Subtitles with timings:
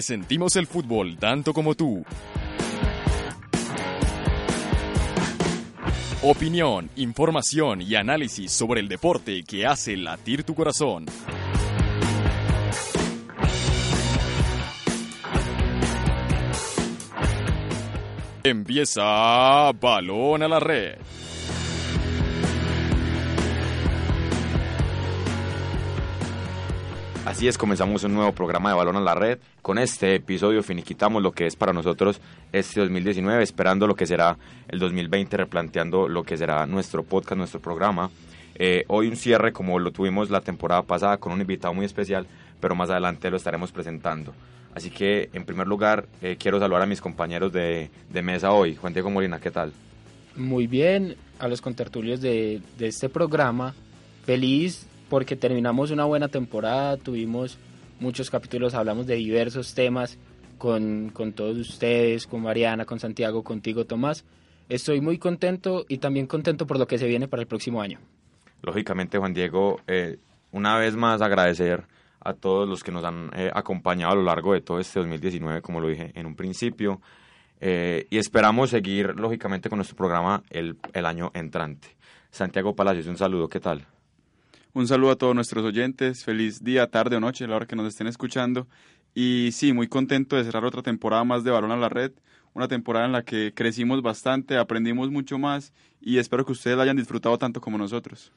[0.00, 2.02] Porque sentimos el fútbol tanto como tú.
[6.22, 11.04] Opinión, información y análisis sobre el deporte que hace latir tu corazón.
[18.42, 20.96] Empieza Balón a la Red.
[27.30, 29.38] Así es, comenzamos un nuevo programa de Balón a la Red.
[29.62, 34.36] Con este episodio finiquitamos lo que es para nosotros este 2019, esperando lo que será
[34.66, 38.10] el 2020, replanteando lo que será nuestro podcast, nuestro programa.
[38.56, 42.26] Eh, hoy un cierre como lo tuvimos la temporada pasada con un invitado muy especial,
[42.58, 44.34] pero más adelante lo estaremos presentando.
[44.74, 47.90] Así que, en primer lugar, eh, quiero saludar a mis compañeros de,
[48.24, 48.74] mesa hoy.
[48.74, 49.72] Juan Diego Molina, ¿qué tal?
[50.34, 53.72] Muy bien, a los contertulios de este programa.
[54.26, 57.58] Feliz porque terminamos una buena temporada, tuvimos
[57.98, 60.16] muchos capítulos, hablamos de diversos temas
[60.56, 64.24] con, con todos ustedes, con Mariana, con Santiago, contigo Tomás.
[64.68, 67.98] Estoy muy contento y también contento por lo que se viene para el próximo año.
[68.62, 70.18] Lógicamente, Juan Diego, eh,
[70.52, 71.86] una vez más agradecer
[72.20, 75.60] a todos los que nos han eh, acompañado a lo largo de todo este 2019,
[75.60, 77.00] como lo dije en un principio,
[77.60, 81.88] eh, y esperamos seguir, lógicamente, con nuestro programa el, el año entrante.
[82.30, 83.84] Santiago Palacios, un saludo, ¿qué tal?
[84.72, 87.74] Un saludo a todos nuestros oyentes, feliz día, tarde o noche, a la hora que
[87.74, 88.68] nos estén escuchando.
[89.12, 92.12] Y sí, muy contento de cerrar otra temporada más de Balón a la Red,
[92.54, 96.84] una temporada en la que crecimos bastante, aprendimos mucho más y espero que ustedes la
[96.84, 98.30] hayan disfrutado tanto como nosotros.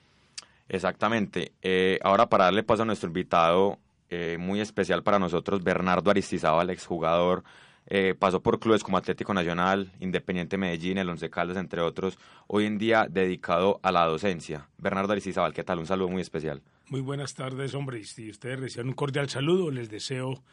[0.69, 1.51] Exactamente.
[1.61, 3.77] Eh, ahora para darle paso a nuestro invitado
[4.09, 7.43] eh, muy especial para nosotros, Bernardo Aristizábal, exjugador
[7.87, 12.17] eh, pasó por clubes como Atlético Nacional, Independiente Medellín, el Once Caldas, entre otros.
[12.47, 14.67] Hoy en día dedicado a la docencia.
[14.77, 15.79] Bernardo Aristizabal, ¿qué tal?
[15.79, 16.61] Un saludo muy especial.
[16.89, 17.99] Muy buenas tardes, hombre.
[17.99, 20.43] Y si ustedes reciben un cordial saludo, les deseo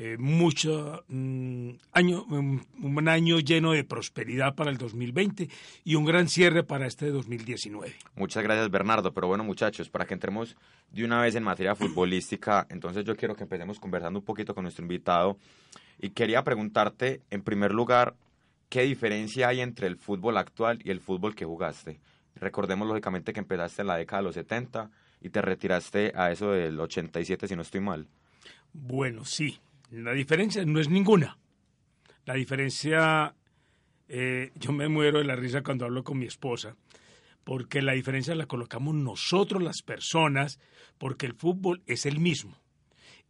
[0.00, 5.48] eh, mucho mm, año, un, un año lleno de prosperidad para el 2020
[5.84, 7.96] y un gran cierre para este 2019.
[8.14, 9.12] Muchas gracias, Bernardo.
[9.12, 10.56] Pero bueno, muchachos, para que entremos
[10.92, 14.62] de una vez en materia futbolística, entonces yo quiero que empecemos conversando un poquito con
[14.62, 15.36] nuestro invitado.
[15.98, 18.14] Y quería preguntarte, en primer lugar,
[18.68, 22.00] ¿qué diferencia hay entre el fútbol actual y el fútbol que jugaste?
[22.36, 26.52] Recordemos lógicamente que empezaste en la década de los 70 y te retiraste a eso
[26.52, 28.06] del 87, si no estoy mal.
[28.72, 29.58] Bueno, sí.
[29.90, 31.38] La diferencia no es ninguna.
[32.26, 33.34] La diferencia,
[34.06, 36.76] eh, yo me muero de la risa cuando hablo con mi esposa,
[37.42, 40.60] porque la diferencia la colocamos nosotros las personas,
[40.98, 42.60] porque el fútbol es el mismo.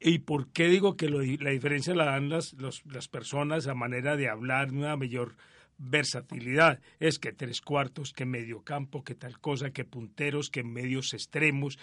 [0.01, 4.17] ¿Y por qué digo que lo, la diferencia la dan las, las personas a manera
[4.17, 5.37] de hablar, una mayor
[5.77, 6.81] versatilidad?
[7.01, 11.79] Es que tres cuartos, que medio campo, que tal cosa, que punteros, que medios extremos,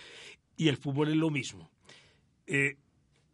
[0.55, 1.69] y el fútbol es lo mismo.
[2.47, 2.77] Eh,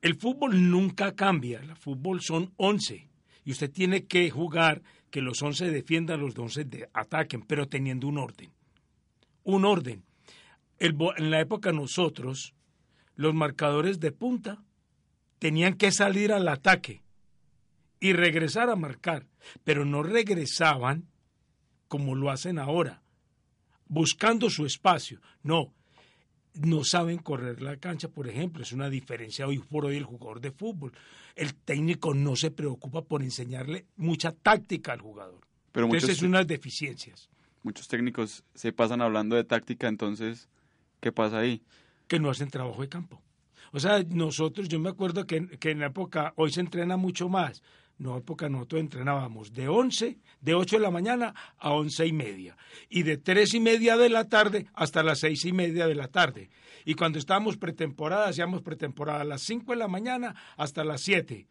[0.01, 3.07] el fútbol nunca cambia, el fútbol son once,
[3.43, 4.81] y usted tiene que jugar
[5.11, 8.51] que los once defiendan, los once de ataquen, pero teniendo un orden.
[9.43, 10.03] Un orden.
[10.79, 12.55] En la época nosotros,
[13.15, 14.63] los marcadores de punta
[15.41, 17.01] tenían que salir al ataque
[17.99, 19.25] y regresar a marcar,
[19.63, 21.07] pero no regresaban
[21.87, 23.01] como lo hacen ahora,
[23.87, 25.19] buscando su espacio.
[25.41, 25.73] No,
[26.53, 30.41] no saben correr la cancha, por ejemplo, es una diferencia hoy por hoy el jugador
[30.41, 30.93] de fútbol.
[31.35, 35.41] El técnico no se preocupa por enseñarle mucha táctica al jugador.
[35.71, 37.31] Pero entonces muchos, es unas deficiencias.
[37.63, 40.49] Muchos técnicos se pasan hablando de táctica, entonces,
[40.99, 41.63] ¿qué pasa ahí?
[42.07, 43.23] Que no hacen trabajo de campo.
[43.71, 47.29] O sea, nosotros, yo me acuerdo que, que en la época, hoy se entrena mucho
[47.29, 47.61] más.
[48.01, 52.57] La época nosotros entrenábamos de 11, de 8 de la mañana a 11 y media.
[52.89, 56.07] Y de 3 y media de la tarde hasta las 6 y media de la
[56.07, 56.49] tarde.
[56.83, 61.47] Y cuando estábamos pretemporada, hacíamos pretemporada a las 5 de la mañana hasta las 7.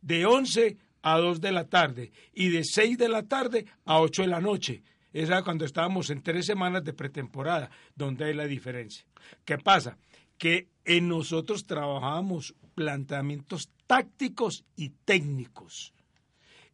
[0.00, 2.12] De 11 a 2 de la tarde.
[2.32, 4.82] Y de 6 de la tarde a 8 de la noche.
[5.12, 9.04] Esa cuando estábamos en tres semanas de pretemporada, donde hay la diferencia.
[9.44, 9.96] ¿Qué pasa?
[10.38, 15.92] Que en nosotros trabajábamos planteamientos tácticos y técnicos.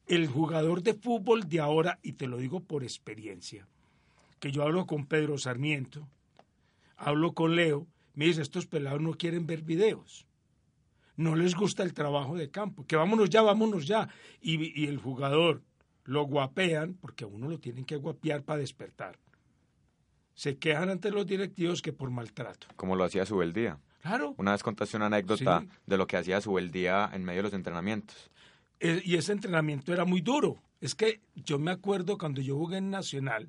[0.06, 3.66] El jugador de fútbol de ahora, y te lo digo por experiencia,
[4.38, 6.06] que yo hablo con Pedro Sarmiento,
[6.96, 10.26] hablo con Leo, me dice, estos pelados no quieren ver videos,
[11.16, 14.08] no les gusta el trabajo de campo, que vámonos ya, vámonos ya.
[14.40, 15.62] Y, el jugador
[16.05, 19.19] lo guapean, porque uno lo tienen que guapear para despertar.
[20.34, 22.66] Se quejan ante los directivos que por maltrato.
[22.76, 23.78] Como lo hacía Subeldía.
[24.02, 24.34] Claro.
[24.36, 25.69] Una vez contaste una anécdota Sí.
[25.86, 28.31] de lo que hacía Subeldía en medio de los entrenamientos.
[28.81, 30.60] Eh, y ese entrenamiento era muy duro.
[30.81, 33.48] Es que yo me acuerdo cuando yo jugué en Nacional,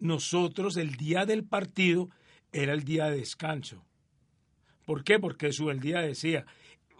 [0.00, 2.10] nosotros el día del partido
[2.52, 3.84] era el día de descanso.
[4.84, 5.18] ¿Por qué?
[5.18, 6.44] Porque su el día decía,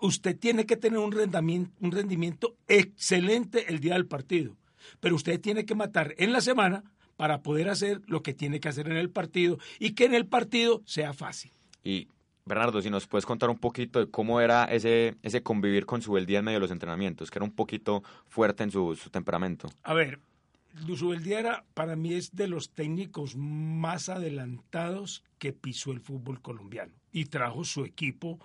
[0.01, 4.57] usted tiene que tener un rendimiento, un rendimiento excelente el día del partido,
[5.01, 6.85] pero usted tiene que matar en la semana
[7.19, 10.25] para poder hacer lo que tiene que hacer en el partido y que en el
[10.27, 11.51] partido sea fácil.
[11.83, 12.07] Y
[12.47, 16.39] Bernardo, si nos puedes contar un poquito de cómo era ese, ese convivir con Subeldía
[16.39, 19.69] en medio de los entrenamientos, que era un poquito fuerte en su, su temperamento.
[19.83, 20.21] A ver,
[20.87, 26.93] Duzubeldia era, para mí es de los técnicos más adelantados que pisó el fútbol colombiano
[27.11, 28.39] y trajo su equipo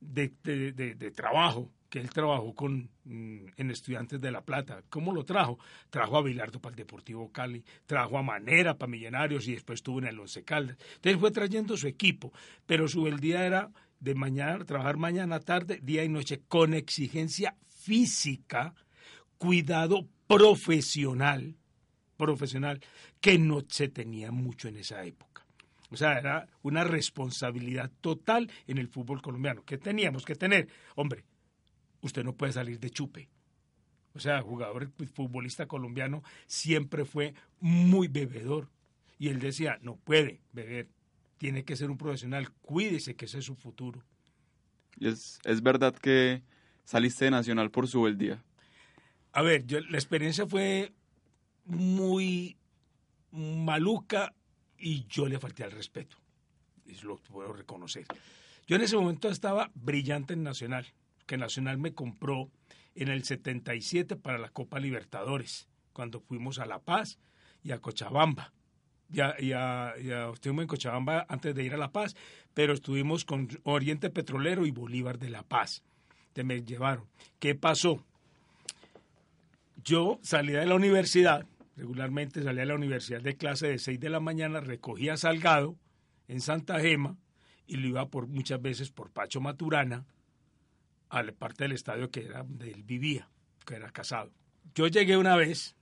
[0.00, 4.82] de, de- de- de trabajo, él trabajó con mm, en Estudiantes de La Plata.
[4.88, 5.58] ¿Cómo lo trajo?
[5.90, 9.98] Trajo a Bilardo para el Deportivo Cali, trajo a Manera para Millonarios y después estuvo
[9.98, 10.76] en el Once Caldas.
[10.96, 12.32] Entonces fue trayendo su equipo,
[12.66, 13.70] pero su día era
[14.00, 18.74] de mañana, trabajar mañana, tarde, día y noche, con exigencia física,
[19.38, 21.56] cuidado profesional,
[22.16, 22.80] profesional,
[23.20, 25.46] que no se tenía mucho en esa época.
[25.90, 29.62] O sea, era una responsabilidad total en el fútbol colombiano.
[29.64, 30.68] ¿Qué teníamos que tener?
[30.96, 31.24] Hombre,
[32.06, 33.28] usted no puede salir de chupe.
[34.14, 38.68] O sea, jugador futbolista colombiano siempre fue muy bebedor.
[39.18, 40.88] Y él decía, no puede beber,
[41.38, 44.02] tiene que ser un profesional, cuídese que ese es su futuro.
[44.98, 46.42] Y es, es verdad que
[46.84, 48.42] saliste de Nacional por Subeldía.
[49.32, 50.92] A ver, yo, la experiencia fue
[51.66, 52.56] muy
[53.30, 54.32] maluca
[54.78, 56.16] y yo le falté al respeto.
[56.86, 58.06] Eso lo puedo reconocer.
[58.66, 60.86] Yo en ese momento estaba brillante en Nacional,
[61.26, 62.50] que Nacional me compró
[62.94, 67.18] en el 77 para la Copa Libertadores, cuando fuimos a La Paz
[67.62, 68.52] y a Cochabamba.
[69.08, 72.16] Ya, ya, ya estuvimos en Cochabamba antes de ir a La Paz,
[72.54, 75.82] pero estuvimos con Oriente Petrolero y Bolívar de La Paz.
[76.32, 77.06] Te me llevaron.
[77.38, 78.04] ¿Qué pasó?
[79.84, 81.46] Yo salía de la universidad,
[81.76, 85.76] regularmente salía de la universidad de clase de 6 de la mañana, recogía Salgado
[86.28, 87.16] en Santa Gema
[87.66, 90.04] y lo iba por muchas veces por Pacho Maturana
[91.08, 93.28] a la parte del estadio que era donde él vivía,
[93.64, 94.32] que era casado.
[94.74, 95.76] Yo llegué una vez,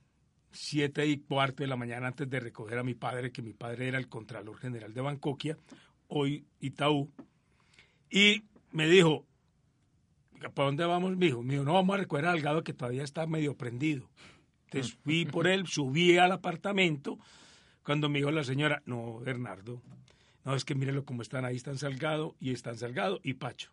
[0.51, 3.87] siete y cuarto de la mañana antes de recoger a mi padre, que mi padre
[3.87, 5.57] era el Contralor General de Bancoquia,
[6.07, 7.11] hoy Itaú,
[8.09, 9.25] y me dijo,
[10.53, 11.41] ¿para dónde vamos, mijo?
[11.41, 14.09] Me dijo, no, vamos a recoger a Salgado que todavía está medio prendido.
[14.65, 17.19] Entonces fui por él, subí al apartamento,
[17.83, 19.81] cuando me dijo la señora, no, Bernardo,
[20.43, 23.71] no, es que mírelo cómo están, ahí están Salgado, y están Salgado y Pacho.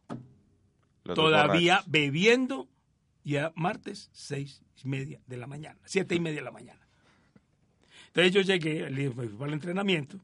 [1.05, 2.69] Los Todavía bebiendo,
[3.25, 6.81] ya martes, seis y media de la mañana, siete y media de la mañana.
[8.09, 10.19] Entonces yo llegué, le dije, me fui para el entrenamiento,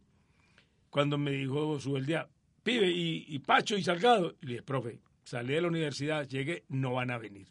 [0.90, 2.28] cuando me dijo su el día,
[2.62, 6.94] pibe, y, y Pacho y Salgado, le dije, profe, salí de la universidad, llegué, no
[6.94, 7.48] van a venir.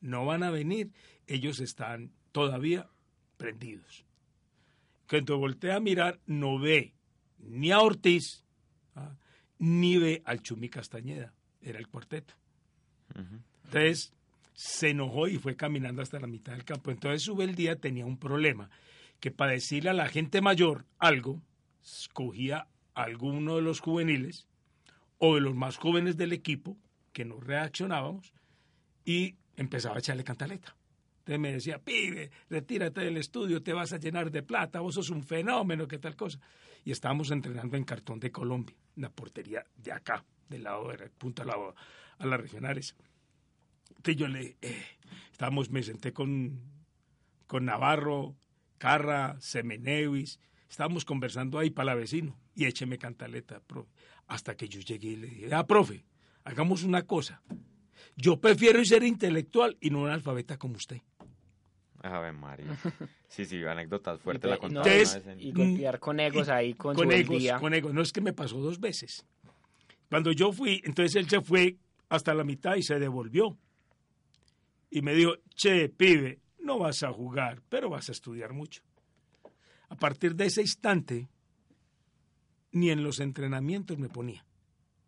[0.00, 0.90] No van a venir,
[1.26, 2.88] ellos están todavía
[3.36, 4.04] prendidos.
[5.08, 6.94] Cuando voltea a mirar, no ve
[7.38, 8.44] ni a Ortiz,
[8.94, 9.16] ¿ah?
[9.58, 11.32] ni ve al Chumi Castañeda,
[11.70, 12.34] era el cuarteto.
[13.64, 14.12] Entonces
[14.54, 16.90] se enojó y fue caminando hasta la mitad del campo.
[16.90, 18.70] Entonces Subeldía tenía un problema,
[19.20, 21.42] que para decirle a la gente mayor algo,
[21.84, 24.46] escogía a alguno de los juveniles
[25.18, 26.76] o de los más jóvenes del equipo,
[27.12, 28.32] que no reaccionábamos,
[29.04, 30.76] y empezaba a echarle cantaleta.
[31.20, 35.10] Entonces me decía, pibe, retírate del estudio, te vas a llenar de plata, vos sos
[35.10, 36.38] un fenómeno, qué tal cosa.
[36.84, 41.08] Y estábamos entrenando en Cartón de Colombia, en la portería de acá, del lado de
[41.10, 41.54] punto a, la,
[42.18, 42.94] a las regionales.
[43.90, 44.82] Entonces yo le, eh,
[45.32, 46.60] estábamos, me senté con,
[47.46, 48.36] con Navarro,
[48.78, 50.38] Carra, Semenewis,
[50.68, 53.90] estábamos conversando ahí para la vecino, y écheme cantaleta, profe.
[54.28, 56.04] Hasta que yo llegué y le dije, ah, profe,
[56.44, 57.42] hagamos una cosa.
[58.16, 61.00] Yo prefiero ser intelectual y no un alfabeta como usted.
[62.02, 62.76] Ave María.
[63.28, 67.06] Sí, sí, anécdotas fuertes la contaba no, en- y golpear con egos ahí con, con
[67.06, 67.58] su egos, día.
[67.58, 67.92] con egos.
[67.94, 69.26] No es que me pasó dos veces.
[70.08, 71.76] Cuando yo fui, entonces él se fue
[72.08, 73.58] hasta la mitad y se devolvió.
[74.90, 78.82] Y me dijo, che, pibe, no vas a jugar, pero vas a estudiar mucho.
[79.88, 81.28] A partir de ese instante,
[82.72, 84.44] ni en los entrenamientos me ponía.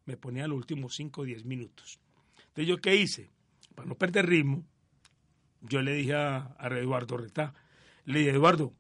[0.06, 2.00] me ponía los últimos 5 o 10 minutos.
[2.48, 3.30] Entonces, ¿yo qué hice?
[3.74, 4.64] Para no perder ritmo,
[5.60, 7.54] yo le dije a, Eduardo Retá,
[8.04, 8.72] le dije, Eduardo,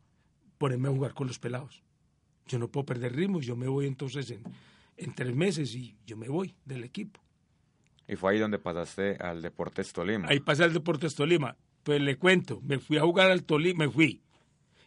[0.56, 1.82] poneme a jugar con los pelados.
[2.46, 4.42] Yo no puedo perder ritmo, yo me voy entonces en,
[4.98, 7.20] en tres meses y yo me voy del equipo.
[8.06, 10.28] Y fue ahí donde pasaste al Deportes Tolima.
[10.28, 11.56] Ahí pasé al Deportes Tolima.
[11.82, 14.22] Pues le cuento, me fui a jugar al Tolima, me fui.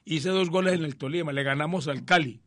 [0.06, 2.42] Hice dos goles en el Tolima, le ganamos al Cali.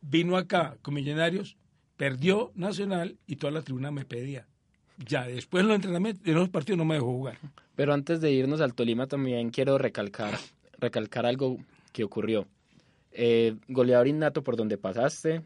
[0.00, 1.56] Vino acá con Millonarios,
[1.96, 4.46] perdió Nacional y toda la tribuna me pedía.
[4.98, 7.38] Ya, después en los entrenamientos, en los partidos no me dejó jugar.
[7.74, 10.38] Pero antes de irnos al Tolima también quiero recalcar,
[10.78, 11.58] recalcar algo
[11.92, 12.46] que ocurrió.
[13.10, 15.42] Eh, goleador innato por donde pasaste,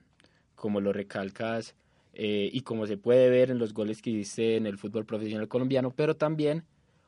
[0.58, 1.74] como lo recalcas
[2.12, 5.46] eh, y como se puede ver en los goles que hiciste en el fútbol profesional
[5.46, 6.64] colombiano, pero también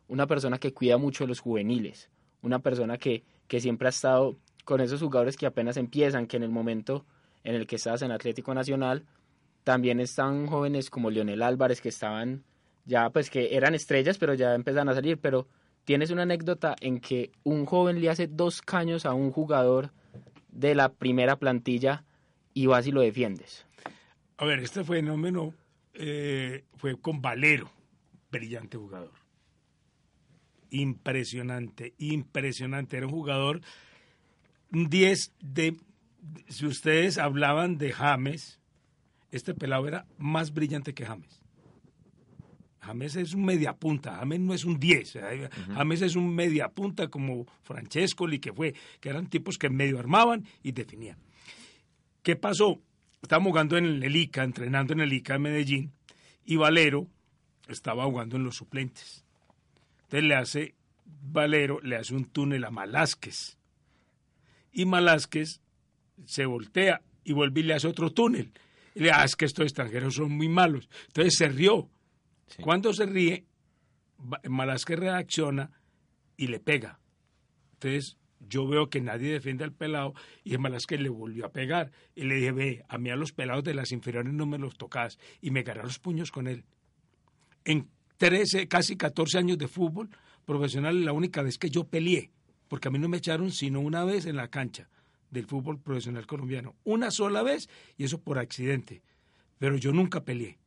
[0.06, 2.10] una persona que cuida mucho de los juveniles,
[2.42, 6.44] una persona que, que siempre ha estado con esos jugadores que apenas empiezan, que en
[6.44, 7.04] el momento
[7.42, 9.04] en el que estás en Atlético Nacional,
[9.64, 12.44] también están jóvenes como Leonel Álvarez que estaban
[12.86, 15.48] ya pues que eran estrellas pero ya empezaron a salir, pero
[15.84, 19.90] tienes una anécdota en que un joven le hace dos caños a un jugador
[20.52, 22.04] de la primera plantilla
[22.54, 23.66] y vas y lo defiendes.
[24.36, 25.54] A ver, este fenómeno
[25.94, 27.70] eh, fue con Valero,
[28.30, 29.12] brillante jugador.
[30.70, 32.96] Impresionante, impresionante.
[32.96, 33.60] Era un jugador
[34.70, 35.76] 10 de...
[36.48, 38.60] Si ustedes hablaban de James,
[39.30, 41.40] este pelado era más brillante que James.
[42.80, 45.18] James es un media punta, James no es un 10,
[45.74, 50.46] James es un media punta como Francescoli que fue, que eran tipos que medio armaban
[50.62, 51.18] y definían.
[52.22, 52.80] ¿Qué pasó?
[53.22, 55.92] Estábamos jugando en el ICA, entrenando en el ICA de Medellín,
[56.44, 57.06] y Valero
[57.68, 59.24] estaba jugando en los suplentes.
[60.02, 60.74] Entonces le hace,
[61.04, 63.56] Valero le hace un túnel a Malásquez.
[64.72, 65.60] Y Malásquez
[66.24, 68.52] se voltea y vuelve y le hace otro túnel.
[68.94, 70.88] Y le dice, ah, es que estos extranjeros son muy malos.
[71.08, 71.88] Entonces se rió.
[72.60, 73.46] Cuando se ríe,
[74.48, 75.70] Malásquez reacciona
[76.36, 76.98] y le pega.
[77.74, 78.16] Entonces
[78.48, 81.92] yo veo que nadie defiende al pelado y es que le volvió a pegar.
[82.14, 84.76] Y le dije, ve, a mí a los pelados de las inferiores no me los
[84.76, 85.18] tocas.
[85.40, 86.64] Y me agarré los puños con él.
[87.64, 90.08] En 13, casi 14 años de fútbol
[90.44, 92.30] profesional, la única vez que yo peleé,
[92.68, 94.88] porque a mí no me echaron sino una vez en la cancha
[95.30, 96.74] del fútbol profesional colombiano.
[96.84, 99.02] Una sola vez y eso por accidente.
[99.58, 100.58] Pero yo nunca peleé.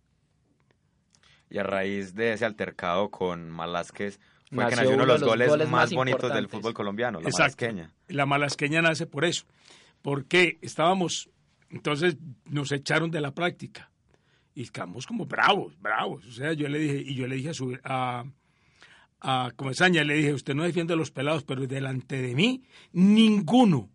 [1.49, 4.19] Y a raíz de ese altercado con Malásquez,
[4.53, 7.91] fue que nació uno de los, goles, más, bonitos del fútbol colombiano, la malasqueña.
[8.07, 9.45] La malasqueña nace por eso.
[10.01, 11.29] Porque estábamos,
[11.69, 13.89] entonces nos echaron de la práctica.
[14.55, 16.25] Y quedamos como bravos, bravos.
[16.27, 18.25] O sea, yo le dije, y yo le dije a su, a,
[19.21, 23.89] a Comesaña, le dije, usted no defiende a los pelados, pero delante de mí, ninguno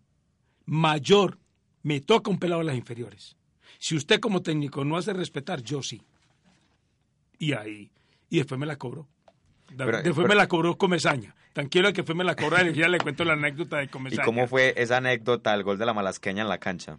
[0.65, 1.39] mayor
[1.83, 3.37] me toca un pelado en las inferiores.
[3.79, 6.03] Si usted como técnico no hace respetar, yo sí.
[7.39, 7.93] Y ahí,
[8.29, 9.09] y después me la cobró.
[9.71, 11.35] Después me la cobró Comesaña.
[11.53, 14.23] Tranquilo que fue me la cobró y ya le cuento la anécdota de Comesaña.
[14.23, 16.99] ¿Y cómo fue esa anécdota, el gol de la Malasqueña en la cancha?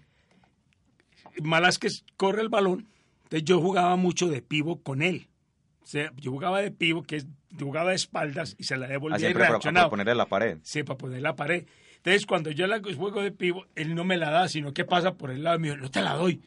[1.41, 2.87] Malasquez corre el balón.
[3.23, 5.27] Entonces yo jugaba mucho de pivo con él.
[5.83, 7.23] O sea, yo jugaba de pivo, que
[7.59, 9.85] jugaba de espaldas y se la devolvía y reaccionaba.
[9.85, 10.57] Para ponerle la pared.
[10.63, 11.65] Sí, para poner la pared.
[11.97, 15.15] Entonces, cuando yo la juego de pivo, él no me la da, sino que pasa
[15.15, 15.77] por el lado mío.
[15.77, 16.41] No te la doy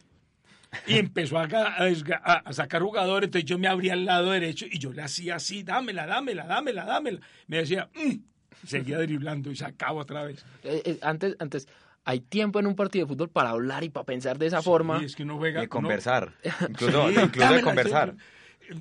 [0.86, 4.92] y empezó a, a, sacar jugadores, entonces yo me abría al lado derecho y yo
[4.92, 7.20] le hacía así, dámela, dámela, dámela, dámela.
[7.46, 10.44] Me decía, mm", seguía driblando y sacaba otra vez.
[10.64, 11.68] Eh, eh, antes, antes,
[12.04, 15.02] hay tiempo en un partido de fútbol para hablar y para pensar de esa forma.
[15.02, 16.32] Es que uno juega, y conversar,
[16.68, 18.14] incluso, incluso de conversar.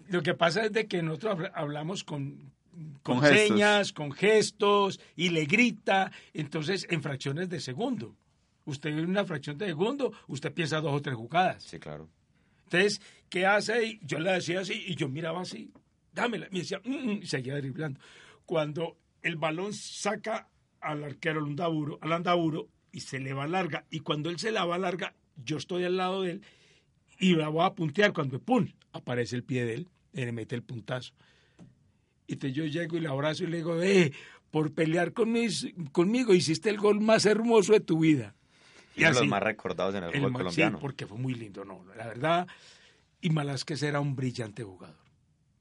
[0.10, 2.52] Lo que pasa es de que nosotros hablamos con,
[3.04, 8.16] con, señas, con gestos, y le grita, entonces en fracciones de segundo.
[8.66, 11.64] Usted en una fracción de segundo, usted piensa dos o tres jugadas.
[11.64, 12.10] Sí, claro.
[12.66, 14.00] Entonces, ¿qué hace?
[14.04, 15.72] Yo le decía así y yo miraba así,
[16.14, 16.48] dámela.
[16.52, 18.00] Me decía, mm, mm", y seguía driblando.
[18.46, 20.48] Cuando el balón saca
[20.80, 24.52] al arquero al andaburo, al andaburo y se le va larga, y cuando él se
[24.52, 26.42] la va larga, yo estoy al lado de él
[27.20, 28.14] y la voy a puntear.
[28.14, 28.68] Cuando ¡pum!
[28.94, 31.14] aparece el pie de él y le mete el puntazo.
[32.28, 34.12] Y entonces yo llego y le abrazo y le digo, eh,
[34.50, 35.34] por pelear con
[35.92, 38.36] conmigo hiciste el gol más hermoso de tu vida.
[38.96, 40.78] Y uno de los más recordados en el, fútbol colombiano.
[40.78, 42.48] Sí, porque fue muy lindo, no, la verdad.
[43.22, 45.02] Y Malásquez era un brillante jugador.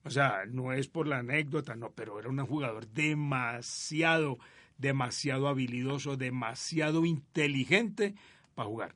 [0.04, 4.38] O sea, no es por la anécdota, no, pero era un jugador demasiado,
[4.78, 8.14] demasiado habilidoso, demasiado inteligente
[8.54, 8.94] para jugar.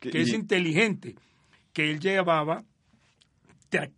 [0.00, 1.14] que, es inteligente,
[1.72, 2.64] que él llevaba,
[3.68, 3.92] te,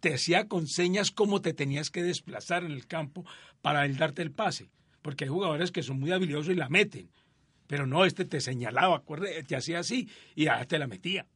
[0.00, 3.24] te, hacía con señas cómo te tenías que desplazar en el campo
[3.60, 4.70] para él darte el pase.
[5.02, 7.10] Porque hay jugadores que son muy habilidosos y la meten
[7.68, 9.04] pero no, este te señalaba,
[9.46, 11.26] te hacía así y ya te la metía.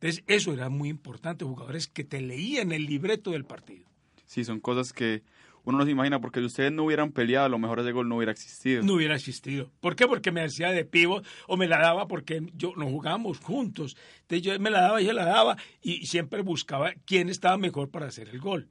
[0.00, 3.86] Entonces, eso era muy importante, jugadores que te leían el libreto del partido.
[4.26, 5.22] Sí, son cosas que
[5.64, 8.08] uno no se imagina, porque si ustedes no hubieran peleado, a lo mejor ese gol
[8.08, 8.82] no hubiera existido.
[8.82, 9.70] No hubiera existido.
[9.80, 10.06] ¿Por qué?
[10.06, 13.96] Porque me hacía de pivo o me la daba porque yo no jugábamos juntos.
[14.22, 17.90] Entonces yo me la daba y yo la daba y siempre buscaba quién estaba mejor
[17.90, 18.68] para hacer el gol.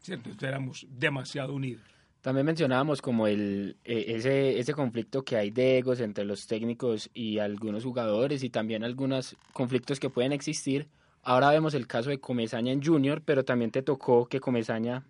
[0.00, 0.30] ¿Cierto?
[0.30, 1.91] Entonces éramos demasiado unidos.
[2.22, 7.10] También mencionábamos como el, eh, ese, ese conflicto que hay de egos entre los técnicos
[7.12, 10.86] y algunos jugadores y también algunos conflictos que pueden existir.
[11.24, 15.04] Ahora vemos el caso de Comesaña en Junior, pero también te tocó que Comesaña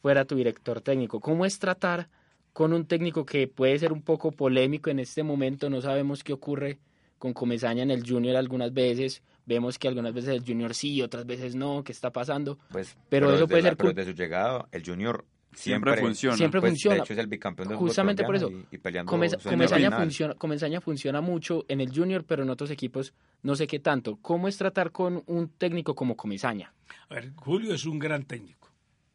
[0.00, 1.18] fuera tu director técnico.
[1.18, 2.08] ¿Cómo es tratar
[2.52, 5.68] con un técnico que puede ser un poco polémico en este momento?
[5.68, 6.78] No sabemos qué ocurre
[7.18, 9.24] con Comesaña en el Junior algunas veces.
[9.46, 12.56] Vemos que algunas veces el Junior sí, otras veces no, ¿qué está pasando?
[12.70, 13.76] Pues, pero, eso puede la, ser...
[13.76, 16.36] Pero desde su llegada, el Junior Siempre, funciona.
[16.36, 16.96] Siempre pues, funciona.
[16.96, 18.50] De hecho, es el bicampeón del Justamente por eso.
[18.50, 20.00] Y, y peleando Comesaña, final.
[20.00, 24.16] funciona, Comesaña funciona mucho en el Junior, pero en otros equipos no sé qué tanto.
[24.22, 26.72] ¿Cómo es tratar con un técnico como Comesaña?
[27.08, 28.70] A ver, Julio es un gran técnico.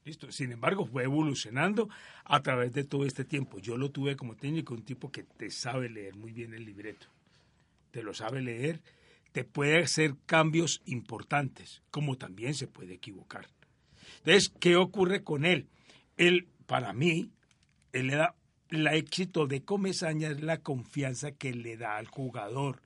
[0.06, 0.32] ¿Listo?
[0.32, 1.90] Sin embargo, fue evolucionando
[2.24, 3.60] a través de todo este tiempo.
[3.60, 7.08] Yo lo tuve como técnico, un tipo que te sabe leer muy bien el libreto.
[7.92, 8.82] Te lo sabe leer,
[9.34, 13.48] te puede hacer cambios importantes, como también se puede equivocar.
[14.20, 15.68] Entonces, ¿qué ocurre con él?
[16.18, 17.32] Él, para mí,
[17.94, 18.36] él le da
[18.70, 22.82] el éxito de Comesaña es la confianza que le da al jugador.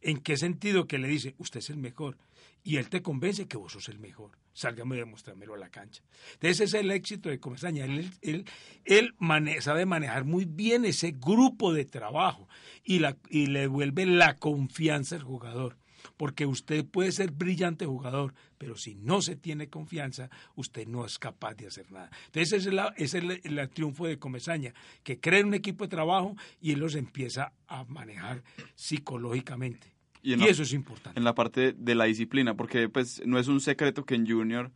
[0.00, 0.86] ¿En qué sentido?
[0.86, 2.18] Que le dice, usted es el mejor.
[2.64, 4.38] Y él te convence que vos sos el mejor.
[4.52, 6.02] Sálgame y demuéstramelo a la cancha.
[6.34, 7.84] Entonces ese es el éxito de Comesaña.
[7.84, 8.44] Él, él,
[8.84, 12.48] él mane sabe manejar muy bien ese grupo de trabajo
[12.84, 15.76] y, la, y le devuelve la confianza al jugador.
[16.16, 21.18] Porque usted puede ser brillante jugador, pero si no se tiene confianza, usted no es
[21.18, 22.10] capaz de hacer nada.
[22.26, 25.84] Entonces ese es, la, ese es el, el triunfo de Comesaña, que crea un equipo
[25.84, 28.42] de trabajo y él los empieza a manejar
[28.74, 29.92] psicológicamente.
[30.22, 31.18] Y, en y la, eso es importante.
[31.18, 34.70] En la parte de la disciplina, porque pues no es un secreto que en Junior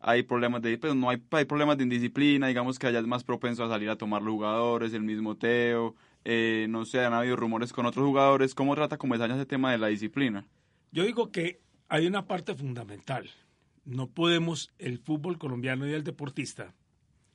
[0.00, 3.22] hay problemas de pues, no hay, hay problemas de indisciplina, digamos que allá es más
[3.22, 5.94] propenso a salir a tomar los jugadores, el mismo Teo,
[6.24, 8.54] eh, no sé, han habido rumores con otros jugadores.
[8.54, 10.46] ¿Cómo trata Comesaña ese tema de la disciplina?
[10.92, 13.30] Yo digo que hay una parte fundamental.
[13.84, 16.74] No podemos, el fútbol colombiano y el deportista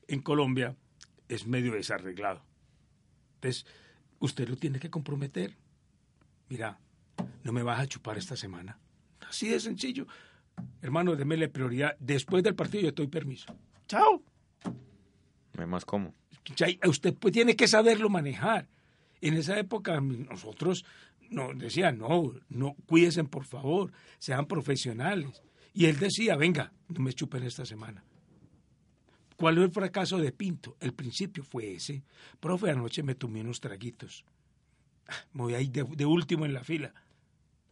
[0.07, 0.75] en Colombia
[1.27, 2.43] es medio desarreglado.
[3.35, 3.65] Entonces,
[4.19, 5.55] usted lo tiene que comprometer.
[6.49, 6.79] Mira,
[7.43, 8.79] no me vas a chupar esta semana.
[9.27, 10.07] Así de sencillo.
[10.81, 11.95] Hermano, démele prioridad.
[11.99, 13.55] Después del partido yo doy permiso.
[13.87, 14.23] Chao.
[15.53, 16.13] No hay más cómo.
[16.87, 18.67] Usted pues tiene que saberlo manejar.
[19.21, 20.85] En esa época nosotros
[21.29, 25.43] no, decían, no, no, cuídense por favor, sean profesionales.
[25.73, 28.03] Y él decía, venga, no me chupen esta semana.
[29.35, 30.77] ¿Cuál es el fracaso de Pinto?
[30.79, 32.03] El principio fue ese.
[32.39, 34.23] Profe, anoche me tomé unos traguitos.
[35.33, 36.93] Me voy ahí de, último en la fila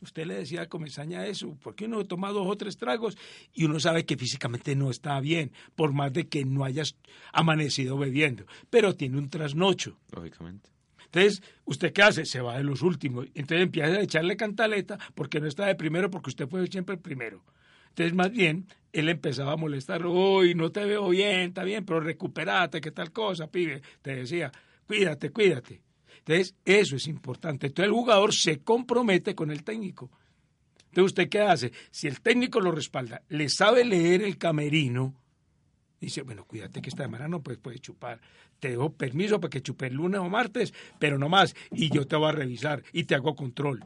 [0.02, 3.18] usted le decía Comesaña eso, porque uno toma dos o tres tragos
[3.54, 6.98] y uno sabe que físicamente no está bien, por más de que no hayas
[7.32, 9.98] amanecido bebiendo, pero tiene un trasnocho.
[10.12, 10.70] Lógicamente.
[11.14, 12.26] Entonces, ¿usted qué hace?
[12.26, 13.28] Se va de los últimos.
[13.36, 17.02] Entonces empieza a echarle cantaleta porque no está de primero, porque usted fue siempre el
[17.02, 17.44] primero.
[17.90, 22.00] Entonces, más bien, él empezaba a molestar, uy, no te veo bien, está bien, pero
[22.00, 23.84] recuperate, qué tal cosa, pibe.
[24.02, 24.52] Te decía,
[24.88, 25.82] cuídate, cuídate.
[26.18, 27.68] Entonces, eso es importante.
[27.68, 30.10] Entonces, el jugador se compromete con el técnico.
[30.86, 31.72] Entonces, ¿usted qué hace?
[31.92, 35.14] Si el técnico lo respalda, le sabe leer el camerino,
[36.02, 38.20] dice, bueno, cuídate que esta semana no puedes, puedes chupar.
[38.64, 41.54] Te dejo permiso para que chupe el lunes o martes, pero no más.
[41.70, 43.84] Y yo te voy a revisar y te hago control.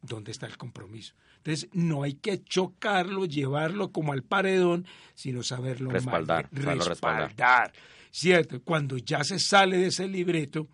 [0.00, 1.12] ¿Dónde está el compromiso?
[1.36, 6.48] Entonces, no hay que chocarlo, llevarlo como al paredón, sino saberlo respaldar.
[6.50, 7.28] Mal, respaldar.
[7.28, 7.72] respaldar.
[8.10, 8.62] ¿Cierto?
[8.62, 10.66] Cuando ya se sale de ese libreto,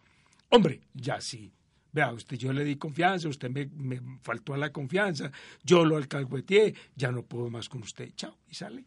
[0.50, 1.52] Hombre, ya sí.
[1.92, 5.30] Vea, usted yo le di confianza, usted me, me faltó a la confianza,
[5.64, 8.10] yo lo alcahueteé, ya no puedo más con usted.
[8.14, 8.84] Chao, y sale.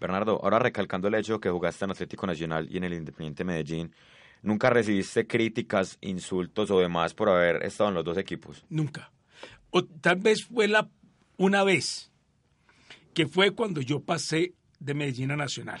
[0.00, 3.94] Bernardo, ahora recalcando el hecho que jugaste en Atlético Nacional y en el Independiente Medellín,
[4.42, 8.64] ¿nunca recibiste críticas, insultos o demás por haber estado en los dos equipos?
[8.70, 9.12] Nunca.
[9.70, 10.88] O tal vez fue la
[11.36, 12.10] una vez,
[13.14, 15.80] que fue cuando yo pasé de Medellín a Nacional.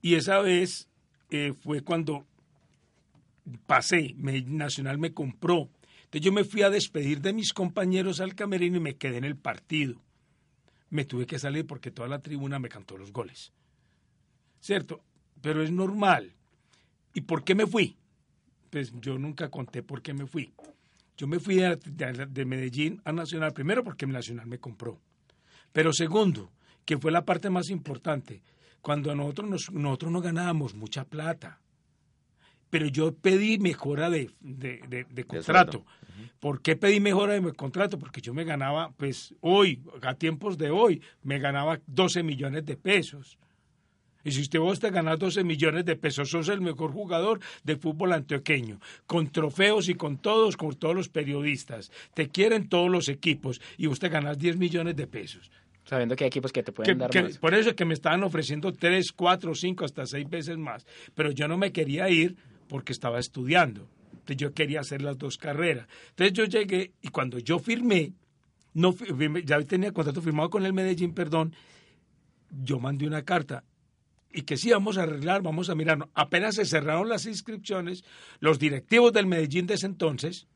[0.00, 0.88] Y esa vez
[1.30, 2.26] eh, fue cuando
[3.66, 5.70] pasé, me, Nacional me compró.
[6.04, 9.24] Entonces yo me fui a despedir de mis compañeros al camerino y me quedé en
[9.24, 10.00] el partido.
[10.90, 13.52] Me tuve que salir porque toda la tribuna me cantó los goles.
[14.60, 15.02] ¿Cierto?
[15.40, 16.32] Pero es normal.
[17.12, 17.96] ¿Y por qué me fui?
[18.70, 20.52] Pues yo nunca conté por qué me fui.
[21.16, 25.00] Yo me fui de, de, de Medellín a Nacional, primero porque Nacional me compró.
[25.72, 26.52] Pero segundo,
[26.84, 28.42] que fue la parte más importante,
[28.80, 31.60] cuando nosotros, nos, nosotros no ganábamos mucha plata
[32.76, 35.86] pero yo pedí mejora de, de, de, contrato.
[36.38, 37.98] ¿Por qué pedí mejora de mi contrato?
[37.98, 42.76] Porque yo me ganaba, pues hoy, a tiempos de hoy, me ganaba 12 millones de
[42.76, 43.38] pesos.
[44.24, 47.76] Y si usted vos te ganas 12 millones de pesos, sos el mejor jugador de
[47.76, 51.90] fútbol antioqueño, con trofeos y con todos, con todos los periodistas.
[52.12, 55.50] Te quieren todos los equipos y usted ganas 10 millones de pesos.
[55.86, 57.38] Sabiendo que hay equipos que te pueden dar más.
[57.38, 60.84] Por eso es que me estaban ofreciendo 3, 4, 5, hasta 6 veces más.
[61.14, 62.36] Pero yo no me quería ir
[62.68, 63.88] porque estaba estudiando.
[64.12, 65.86] Entonces yo quería hacer las dos carreras.
[66.10, 68.12] Entonces yo llegué y cuando yo firmé,
[68.74, 68.94] no,
[69.44, 71.54] ya tenía contrato firmado con el Medellín, perdón,
[72.50, 73.64] yo mandé una carta
[74.32, 76.08] y que sí vamos a arreglar, vamos a mirar.
[76.14, 78.04] Apenas se cerraron las inscripciones,
[78.40, 80.46] los directivos del Medellín de ese entonces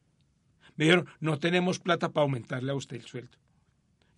[0.77, 3.37] me dijeron, no tenemos plata para aumentarle a usted el sueldo.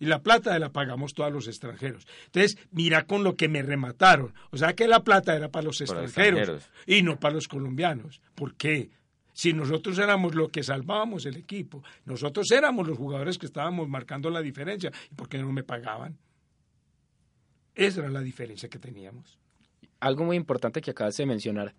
[0.03, 2.05] Y la plata la pagamos todos los extranjeros.
[2.25, 4.33] Entonces, mira con lo que me remataron.
[4.51, 8.21] O sea que la plata era para los extranjeros, y no para los colombianos.
[8.35, 8.89] ¿Por qué?
[9.31, 14.29] Si nosotros éramos los que salvábamos el equipo, nosotros éramos los jugadores que estábamos marcando
[14.29, 14.91] la diferencia.
[15.09, 16.17] ¿Y por qué no me pagaban?
[17.73, 19.39] Esa era la diferencia que teníamos.
[20.01, 21.73] Algo muy importante que acabas de mencionar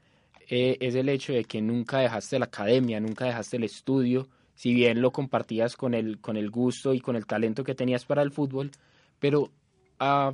[0.48, 4.72] eh, es el hecho de que nunca dejaste la academia, nunca dejaste el estudio, si
[4.72, 8.22] bien lo compartías con el, con el gusto y con el talento que tenías para
[8.22, 8.70] el fútbol,
[9.18, 9.50] pero
[9.98, 10.32] a,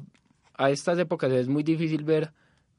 [0.54, 2.32] a estas épocas es muy difícil ver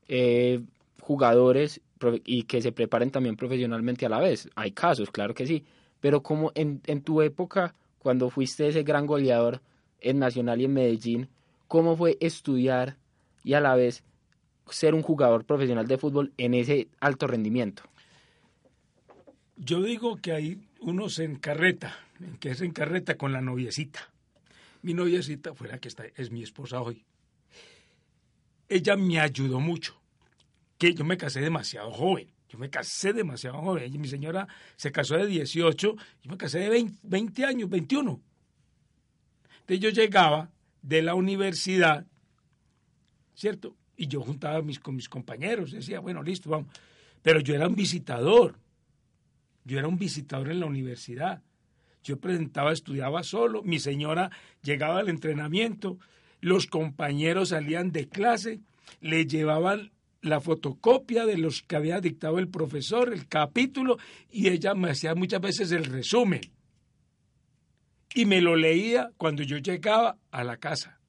[0.08, 0.62] eh,
[1.02, 1.82] jugadores
[2.26, 4.50] y que se preparen también profesionalmente a la vez.
[4.56, 5.66] Hay casos, claro que sí,
[6.00, 9.62] pero como en, en tu época, cuando fuiste ese gran goleador
[10.00, 11.30] en Nacional y en Medellín,
[11.68, 12.98] ¿cómo fue estudiar
[13.44, 14.04] y a la vez
[14.70, 17.84] ser un jugador profesional de fútbol en ese alto rendimiento?
[19.58, 21.96] Yo digo que hay uno se encarreta,
[22.40, 24.10] que se encarreta con la noviecita.
[24.82, 27.06] Mi noviecita fue la que está, es mi esposa hoy.
[28.68, 30.00] Ella me ayudó mucho,
[30.78, 32.32] que yo me casé demasiado joven.
[32.50, 34.02] Yo me casé demasiado joven.
[34.02, 38.22] Mi señora se casó de 18, yo me casé de 20, años, 21.
[39.62, 40.50] Entonces yo llegaba
[40.82, 42.06] de la universidad,
[43.36, 43.78] ¿cierto?
[43.96, 46.68] Y yo juntaba mis, con mis compañeros, decía, bueno, listo, vamos.
[47.22, 48.58] Pero yo era un visitador.
[49.66, 51.42] Yo era un visitador en la universidad.
[52.04, 53.64] Yo presentaba, estudiaba solo.
[53.64, 54.32] Mi señora
[54.64, 55.98] llegaba al entrenamiento.
[56.40, 58.62] Los compañeros salían de clase,
[59.00, 63.98] le llevaban la fotocopia de los que había dictado el profesor, el capítulo,
[64.30, 66.42] y ella me hacía muchas veces el resumen.
[68.14, 71.01] Y me lo leía cuando yo llegaba a la casa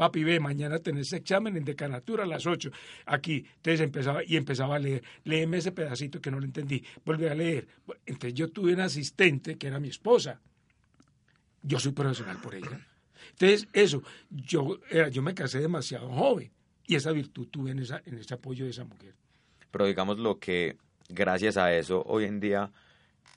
[0.00, 2.70] papi, ve, mañana tenés examen en decanatura a las 8.
[3.04, 7.28] Aquí, entonces empezaba, y empezaba a leer, léeme ese pedacito que no lo entendí, vuelve
[7.28, 7.68] a leer.
[8.06, 10.40] Entonces yo tuve una asistente que era mi esposa.
[11.62, 12.80] Yo soy profesional por ella.
[13.32, 16.50] Entonces, eso, yo, era, yo me casé demasiado joven
[16.86, 19.14] y esa virtud tuve en, esa, en ese apoyo de esa mujer.
[19.70, 20.78] Pero digamos lo que,
[21.10, 22.72] gracias a eso, hoy en día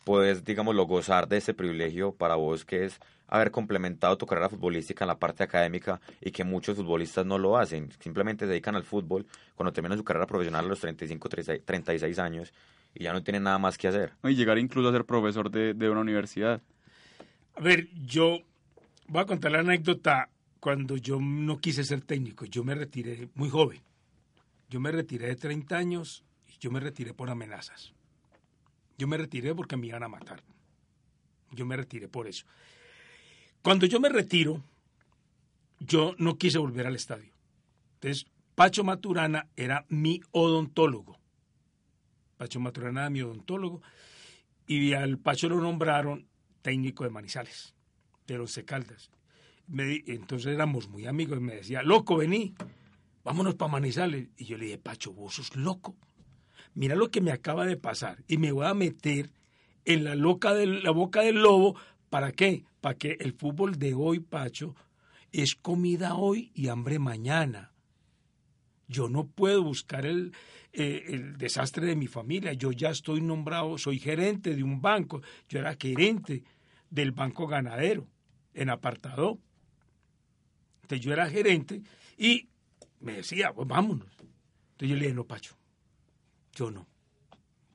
[0.05, 5.03] puedes, digámoslo, gozar de ese privilegio para vos que es haber complementado tu carrera futbolística
[5.03, 8.83] en la parte académica y que muchos futbolistas no lo hacen, simplemente se dedican al
[8.83, 11.29] fútbol cuando terminan su carrera profesional a los 35,
[11.65, 12.53] 36 años
[12.93, 14.13] y ya no tienen nada más que hacer.
[14.23, 16.61] Y llegar incluso a ser profesor de, de una universidad.
[17.55, 18.39] A ver, yo
[19.07, 23.49] voy a contar la anécdota cuando yo no quise ser técnico, yo me retiré muy
[23.49, 23.81] joven.
[24.69, 27.93] Yo me retiré de 30 años y yo me retiré por amenazas.
[28.97, 30.41] Yo me retiré porque me iban a matar.
[31.51, 32.45] Yo me retiré por eso.
[33.63, 34.61] Cuando yo me retiro,
[35.79, 37.31] yo no quise volver al estadio.
[37.95, 41.17] Entonces, Pacho Maturana era mi odontólogo.
[42.35, 43.81] Pacho Maturana era mi odontólogo.
[44.67, 46.27] Y al Pacho lo nombraron
[46.61, 47.73] técnico de Manizales,
[48.27, 49.09] de los Caldas.
[49.69, 52.53] entonces éramos muy amigos y me decía, loco, vení,
[53.23, 54.27] vámonos para Manizales.
[54.35, 55.95] Y yo le dije, Pacho, vos sos loco.
[56.75, 58.25] Mira lo que me acaba de pasar.
[58.27, 59.31] Y me voy a meter
[59.85, 61.77] en la, loca la boca del lobo.
[62.09, 62.65] ¿Para qué?
[62.83, 64.75] Para que el fútbol de hoy, Pacho,
[65.31, 67.71] es comida hoy y hambre mañana.
[68.89, 70.33] Yo no puedo buscar el,
[70.73, 72.51] eh, el, desastre de mi familia.
[72.51, 75.21] Yo ya estoy nombrado, soy gerente de un banco.
[75.47, 76.43] Yo era gerente
[76.89, 78.05] del banco ganadero
[78.53, 79.39] en apartado.
[80.81, 81.83] Entonces yo era gerente
[82.17, 82.49] y
[82.99, 84.11] me decía, pues vámonos.
[84.19, 85.55] Entonces yo le dije, no, Pacho,
[86.51, 86.92] yo no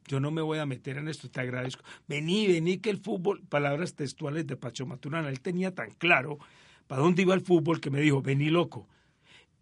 [0.09, 1.85] yo no me voy a meter en esto, te agradezco.
[2.09, 6.39] Vení, vení que el fútbol, palabras textuales de Pacho Maturana, él tenía tan claro
[6.89, 8.89] para dónde iba el fútbol que me dijo, vení loco,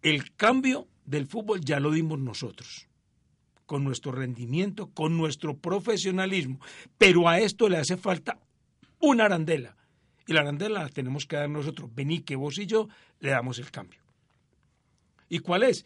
[0.01, 2.87] el cambio del fútbol ya lo dimos nosotros,
[3.65, 6.59] con nuestro rendimiento, con nuestro profesionalismo,
[6.97, 8.39] pero a esto le hace falta
[8.99, 9.75] una arandela,
[10.25, 12.87] y la arandela la tenemos que dar nosotros, vení que vos y yo
[13.19, 14.01] le damos el cambio.
[15.29, 15.85] ¿Y cuál es?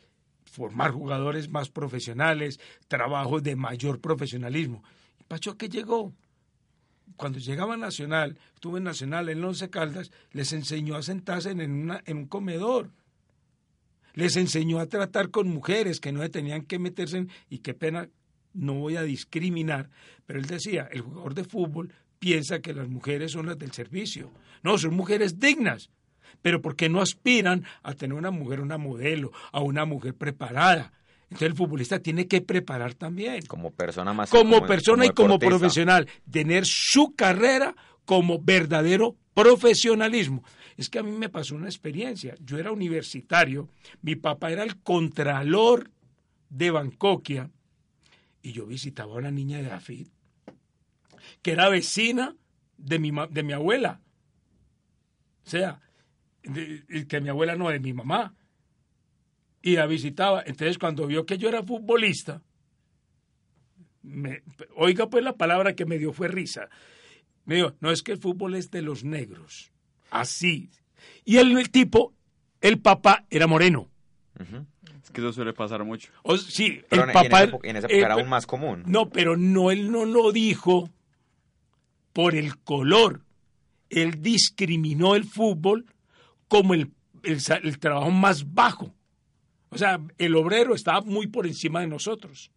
[0.51, 4.83] Formar jugadores más profesionales, trabajos de mayor profesionalismo.
[5.19, 6.13] ¿Y Pacho qué llegó?
[7.15, 12.01] Cuando llegaba Nacional, estuve en Nacional en Once Caldas, les enseñó a sentarse en, una,
[12.05, 12.91] en un comedor.
[14.13, 18.09] Les enseñó a tratar con mujeres que no tenían que meterse en, y qué pena,
[18.53, 19.89] no voy a discriminar,
[20.25, 24.31] pero él decía, el jugador de fútbol piensa que las mujeres son las del servicio.
[24.63, 25.89] No, son mujeres dignas,
[26.41, 30.93] pero ¿por qué no aspiran a tener una mujer, una modelo, a una mujer preparada?
[31.23, 33.45] Entonces el futbolista tiene que preparar también.
[33.45, 34.29] Como persona más.
[34.29, 36.07] Como, persona y como profesional.
[36.29, 40.43] Tener su carrera como verdadero profesionalismo.
[40.75, 42.35] Es que a mí me pasó una experiencia.
[42.41, 43.69] Yo era universitario,
[44.01, 45.89] mi papá era el contralor
[46.49, 47.49] de Bancoquia
[48.41, 50.07] y yo visitaba a una niña de Afid
[51.41, 52.35] que era vecina
[52.77, 54.01] de mi, de mi abuela.
[55.45, 55.81] O sea,
[56.41, 58.35] que mi abuela no, de mi mamá.
[59.61, 60.43] Y la visitaba.
[60.45, 62.41] Entonces, cuando vio que yo era futbolista,
[64.01, 64.41] me,
[64.75, 66.69] oiga pues la palabra que me dio fue risa.
[67.45, 69.71] Me dijo, no es que el fútbol es de los negros.
[70.09, 70.69] Así.
[71.25, 72.13] Y el, tipo,
[72.61, 73.89] el papá, era moreno.
[75.03, 76.11] Es que eso suele pasar mucho.
[76.47, 77.43] sí, el papá.
[77.63, 78.83] En esa época, era aún más común.
[78.85, 80.89] No, pero no, él no lo dijo
[82.13, 83.21] por el color.
[83.89, 85.85] Él discriminó el fútbol
[86.51, 86.91] como el,
[87.23, 88.93] el, trabajo más bajo.
[89.69, 92.51] O sea, el obrero estaba muy por encima de nosotros.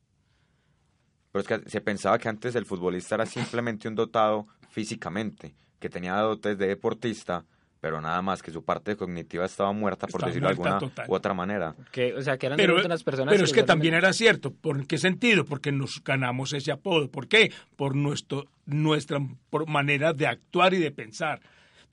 [1.30, 5.88] Pero es que se pensaba que antes el futbolista era simplemente un dotado físicamente, que
[5.88, 7.44] tenía dotes de deportista,
[7.80, 11.32] pero nada más que su parte cognitiva estaba muerta, por decirlo de alguna u otra
[11.32, 11.76] manera.
[11.92, 13.04] Que, o sea, que eran pero, personas.
[13.04, 14.52] Pero es que también era cierto.
[14.52, 15.44] ¿Por qué sentido?
[15.44, 17.12] Porque nos ganamos ese apodo.
[17.12, 17.52] ¿Por qué?
[17.76, 19.20] Por nuestro, nuestra
[19.68, 21.40] manera de actuar y de pensar.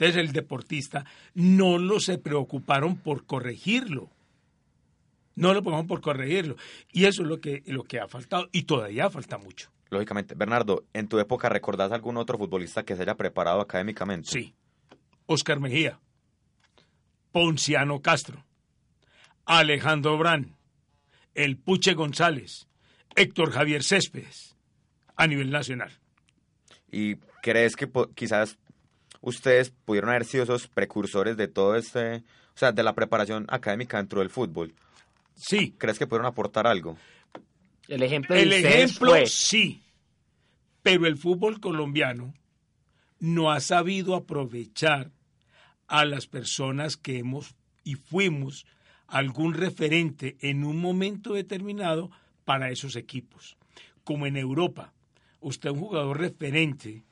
[0.01, 4.09] Entonces el deportista no lo se preocuparon por corregirlo.
[5.35, 6.55] No lo preocuparon por corregirlo.
[6.91, 8.49] Y eso es lo que, lo que ha faltado.
[8.51, 9.69] Y todavía falta mucho.
[9.91, 10.33] Lógicamente.
[10.33, 14.31] Bernardo, ¿en tu época recordás algún otro futbolista que se haya preparado académicamente?
[14.31, 14.55] Sí.
[15.27, 15.99] Oscar Mejía.
[17.31, 18.43] Ponciano Castro.
[19.45, 20.55] Alejandro Brán.
[21.35, 22.67] El Puche González.
[23.15, 24.55] Héctor Javier Céspedes.
[25.15, 25.91] A nivel nacional.
[26.91, 28.57] ¿Y crees que quizás
[29.21, 33.97] ustedes pudieron haber sido esos precursores de todo este, o sea, de la preparación académica
[33.97, 34.73] dentro del fútbol.
[35.36, 35.73] Sí.
[35.77, 36.97] ¿Crees que pudieron aportar algo?
[37.88, 39.81] El ejemplo, el ejemplo sí,
[40.81, 42.34] pero el fútbol colombiano
[43.19, 45.12] no ha sabido aprovechar
[45.88, 48.65] a las personas que hemos y fuimos
[49.07, 52.12] algún referente en un momento determinado
[52.45, 53.57] para esos equipos.
[54.03, 54.93] Como en Europa,
[55.41, 57.03] usted es un jugador referente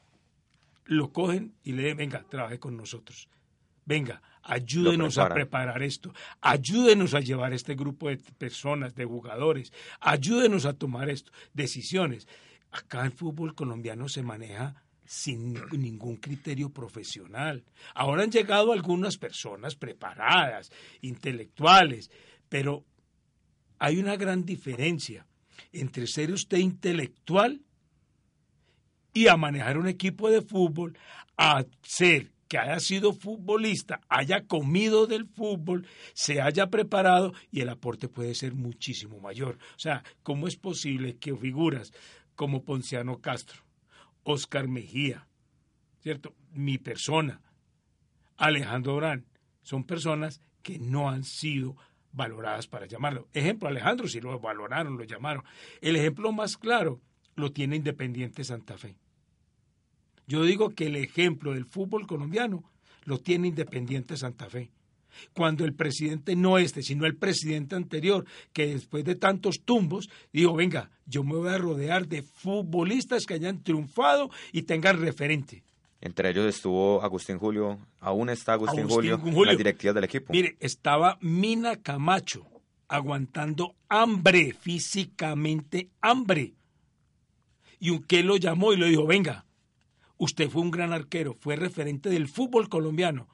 [0.89, 3.30] lo cogen y le dicen, venga, trabaje con nosotros.
[3.86, 10.65] Venga, ayúdenos a preparar esto, ayúdenos a llevar este grupo de personas, de jugadores, ayúdenos
[10.65, 12.28] a tomar esto, decisiones.
[12.71, 17.63] Acá el fútbol colombiano se maneja sin ningún criterio profesional.
[17.93, 20.71] Ahora han llegado algunas personas preparadas,
[21.02, 22.10] intelectuales,
[22.47, 22.84] pero
[23.78, 25.28] hay una gran diferencia
[25.71, 27.62] entre ser usted intelectual
[29.13, 30.98] y a manejar un equipo de fútbol,
[31.38, 37.69] a ser que haya sido futbolista, haya comido del fútbol, se haya preparado y el
[37.69, 39.60] aporte puede ser muchísimo mayor.
[39.76, 41.93] O sea, ¿cómo es posible que figuras
[42.36, 43.62] como Ponciano Castro,
[44.24, 45.28] Oscar Mejía,
[46.00, 46.34] ¿cierto?
[46.52, 47.41] Mi persona,
[48.38, 49.26] Alejandro Orán,
[49.62, 51.76] son personas que no han sido
[52.12, 53.28] valoradas para llamarlo.
[53.34, 55.43] Ejemplo, Alejandro, si lo valoraron, lo llamaron.
[55.82, 57.02] El ejemplo más claro
[57.39, 58.95] lo tiene Independiente Santa Fe.
[60.28, 62.63] Yo digo que el ejemplo del fútbol colombiano
[63.06, 64.69] lo tiene Independiente Santa Fe.
[65.34, 70.54] Cuando el presidente no este, sino el presidente anterior, que después de tantos tumbos, dijo,
[70.54, 75.63] venga, yo me voy a rodear de futbolistas que hayan triunfado y tengan referente.
[76.02, 80.32] Entre ellos estuvo Agustín Julio, aún está Agustín, Julio, Julio, en las directivas del equipo.
[80.32, 82.45] Mire, estaba Mina Camacho
[82.88, 86.54] aguantando hambre, físicamente hambre.
[87.80, 89.46] Y un que lo llamó y le dijo, venga,
[90.18, 93.30] usted fue un gran arquero, fue referente del fútbol colombiano.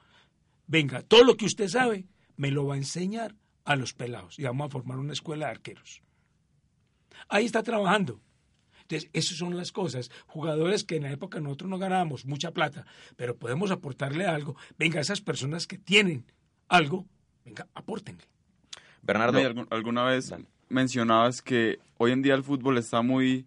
[0.66, 2.06] Venga, todo lo que usted sabe
[2.36, 5.52] me lo va a enseñar a los pelados y vamos a formar una escuela de
[5.52, 6.02] arqueros.
[7.28, 8.20] Ahí está trabajando.
[8.82, 10.12] Entonces, esas son las cosas.
[10.26, 14.56] Jugadores que en la época nosotros no ganábamos mucha plata, pero podemos aportarle algo.
[14.78, 16.24] Venga, esas personas que tienen
[16.68, 17.04] algo,
[17.44, 18.22] venga, apórtenle.
[19.02, 20.32] Bernardo, ¿alguna vez
[20.68, 23.46] mencionabas que hoy en día el fútbol está muy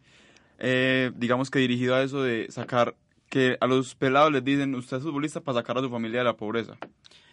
[0.59, 2.95] eh, digamos que dirigido a eso de sacar,
[3.29, 6.25] que a los pelados les dicen, usted es futbolista para sacar a su familia de
[6.25, 6.77] la pobreza.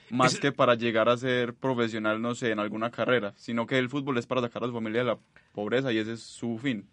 [0.09, 3.77] más Es- que para llegar a ser profesional, no sé, en alguna carrera, sino que
[3.77, 5.19] el fútbol es para sacar a su familia de la
[5.53, 6.87] pobreza y ese es su fin.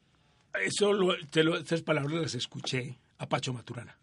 [0.66, 3.96] Eso lo- te lo- esas palabras las escuché a Pacho Maturana.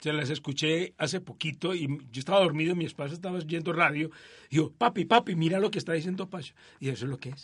[0.00, 4.10] Se las escuché hace poquito y yo estaba dormido, mi esposa estaba viendo radio.
[4.48, 6.54] Y yo, papi, papi, mira lo que está diciendo Pacho.
[6.78, 7.42] Y eso es lo que es.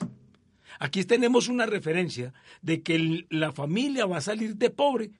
[0.78, 5.10] Aquí tenemos una referencia de que la familia va a salir de pobre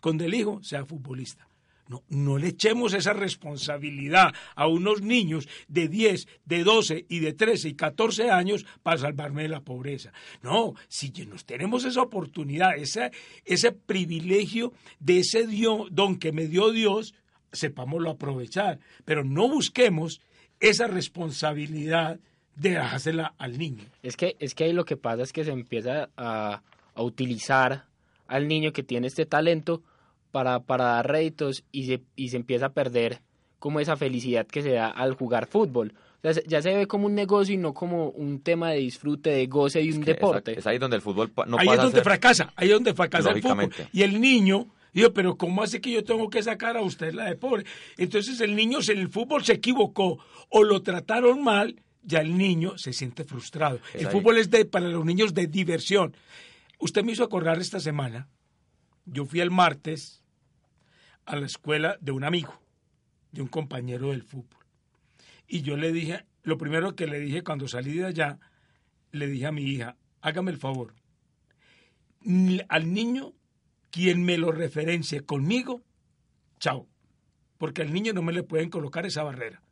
[0.00, 1.48] cuando el hijo sea futbolista.
[1.88, 7.32] No, no le echemos esa responsabilidad a unos niños de 10, de 12 y de
[7.32, 10.12] 13 y 14 años para salvarme de la pobreza.
[10.42, 15.46] No, si nos tenemos esa oportunidad, ese, privilegio de ese
[15.90, 17.14] don que me dio Dios,
[17.52, 20.20] sepámoslo aprovechar, pero no busquemos
[20.58, 22.18] esa responsabilidad
[22.56, 23.84] de dejársela al niño.
[24.02, 26.62] Es que, es que ahí lo que pasa es que se empieza a,
[26.94, 27.84] a utilizar
[28.26, 29.82] al niño que tiene este talento
[30.32, 33.20] para, para dar réditos y se, y se empieza a perder
[33.58, 35.94] como esa felicidad que se da al jugar fútbol.
[36.18, 38.78] O sea, se- ya se ve como un negocio y no como un tema de
[38.78, 40.52] disfrute, de goce y un Que deporte.
[40.52, 42.74] Es, es ahí donde el fútbol no ahí es pasa donde ser- fracasa, ahí es
[42.74, 43.70] donde fracasa el fútbol.
[43.92, 47.26] Y el niño, digo, pero ¿cómo hace que yo tengo que sacar a usted la
[47.26, 47.64] de pobre?
[47.96, 52.78] Entonces el niño en el fútbol se equivocó o lo trataron mal, ya el niño
[52.78, 53.80] se siente frustrado.
[53.92, 54.12] Es el ahí.
[54.12, 56.16] fútbol es de, para los niños de diversión.
[56.78, 58.28] Usted me hizo acordar esta semana,
[59.04, 60.22] yo fui el martes
[61.24, 62.58] a la escuela de un amigo,
[63.32, 64.64] de un compañero del fútbol.
[65.48, 68.38] Y yo le dije, lo primero que le dije cuando salí de allá,
[69.10, 70.94] le dije a mi hija, hágame el favor,
[72.68, 73.32] al niño,
[73.90, 75.82] quien me lo referencie conmigo,
[76.58, 76.86] chao.
[77.58, 79.62] Porque al niño no me le pueden colocar esa barrera.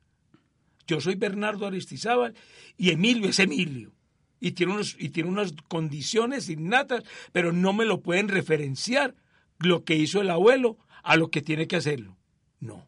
[0.87, 2.35] Yo soy Bernardo Aristizábal
[2.77, 3.92] y Emilio es Emilio.
[4.40, 9.14] Y tiene, unos, y tiene unas condiciones innatas, pero no me lo pueden referenciar
[9.59, 12.16] lo que hizo el abuelo a lo que tiene que hacerlo.
[12.61, 12.87] No.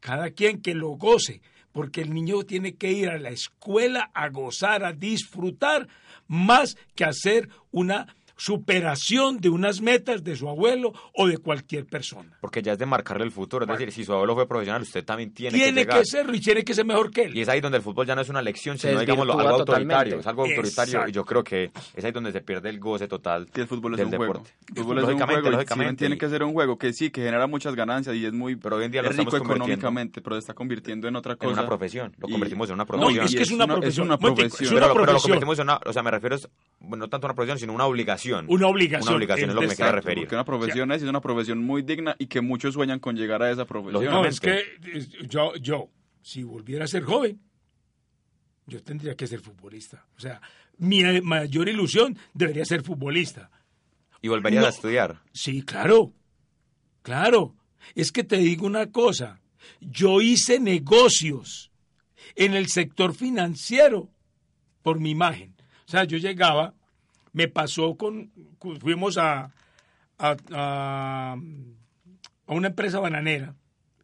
[0.00, 1.40] Cada quien que lo goce,
[1.72, 5.88] porque el niño tiene que ir a la escuela a gozar, a disfrutar,
[6.26, 12.36] más que hacer una superación de unas metas de su abuelo o de cualquier persona.
[12.40, 13.64] Porque ya es de marcarle el futuro.
[13.64, 16.06] Es decir, si su abuelo fue profesional, usted también tiene, Tiene que que, llegar.
[16.06, 17.36] serlo y tiene que ser mejor que él.
[17.36, 20.18] Y es ahí donde el fútbol ya no es una lección, sino desvirtúa algo autoritario.
[20.20, 21.08] Es algo autoritario Exacto.
[21.08, 23.92] y yo creo que es ahí donde se pierde el goce total Sí, el fútbol
[23.94, 24.32] es del un juego.
[24.34, 24.50] deporte.
[24.68, 26.92] El fútbol es un Lógicamente, juego y lógicamente, tiene y- que ser un juego que
[26.92, 29.36] sí, que genera muchas ganancias y es muy Pero hoy en día lo es rico
[29.36, 31.52] económicamente, pero se está convirtiendo en otra en cosa.
[31.52, 32.14] una profesión.
[32.18, 33.24] Lo Y- convertimos en una No, profesión.
[33.26, 34.06] es que es Y una es una- es profesión.
[34.06, 34.46] una profesión.
[34.66, 35.22] Es una pero, pero lo profesión.
[35.22, 36.36] convertimos en una, o sea, me refiero,
[36.80, 38.31] no tanto una profesión, sino una obligación.
[38.48, 39.08] Una obligación.
[39.08, 40.24] Una obligación es lo que me queda Exacto, referir.
[40.24, 43.16] Porque una profesión es, y es una profesión muy digna y que muchos sueñan con
[43.16, 44.04] llegar a esa profesión.
[44.04, 44.62] No, es que
[45.28, 45.90] yo, yo,
[46.22, 47.40] si volviera a ser joven,
[48.66, 50.06] yo tendría que ser futbolista.
[50.16, 50.40] O sea,
[50.78, 53.50] mi mayor ilusión debería ser futbolista.
[54.20, 54.66] Y volverías No.
[54.66, 55.20] a estudiar.
[55.32, 56.12] Sí, claro,
[57.02, 57.56] claro.
[57.94, 59.40] Es que te digo una cosa,
[59.80, 61.72] yo hice negocios
[62.36, 64.10] en el sector financiero
[64.82, 65.54] por mi imagen.
[65.86, 66.74] O sea, yo llegaba,
[67.32, 68.30] me pasó con,
[68.80, 69.52] fuimos a,
[70.18, 71.36] a, a-
[72.46, 73.54] a una empresa bananera,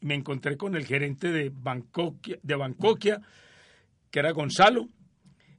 [0.01, 3.21] me encontré con el gerente de Bancoquia, de Bancoquia,
[4.11, 4.89] que era Gonzalo,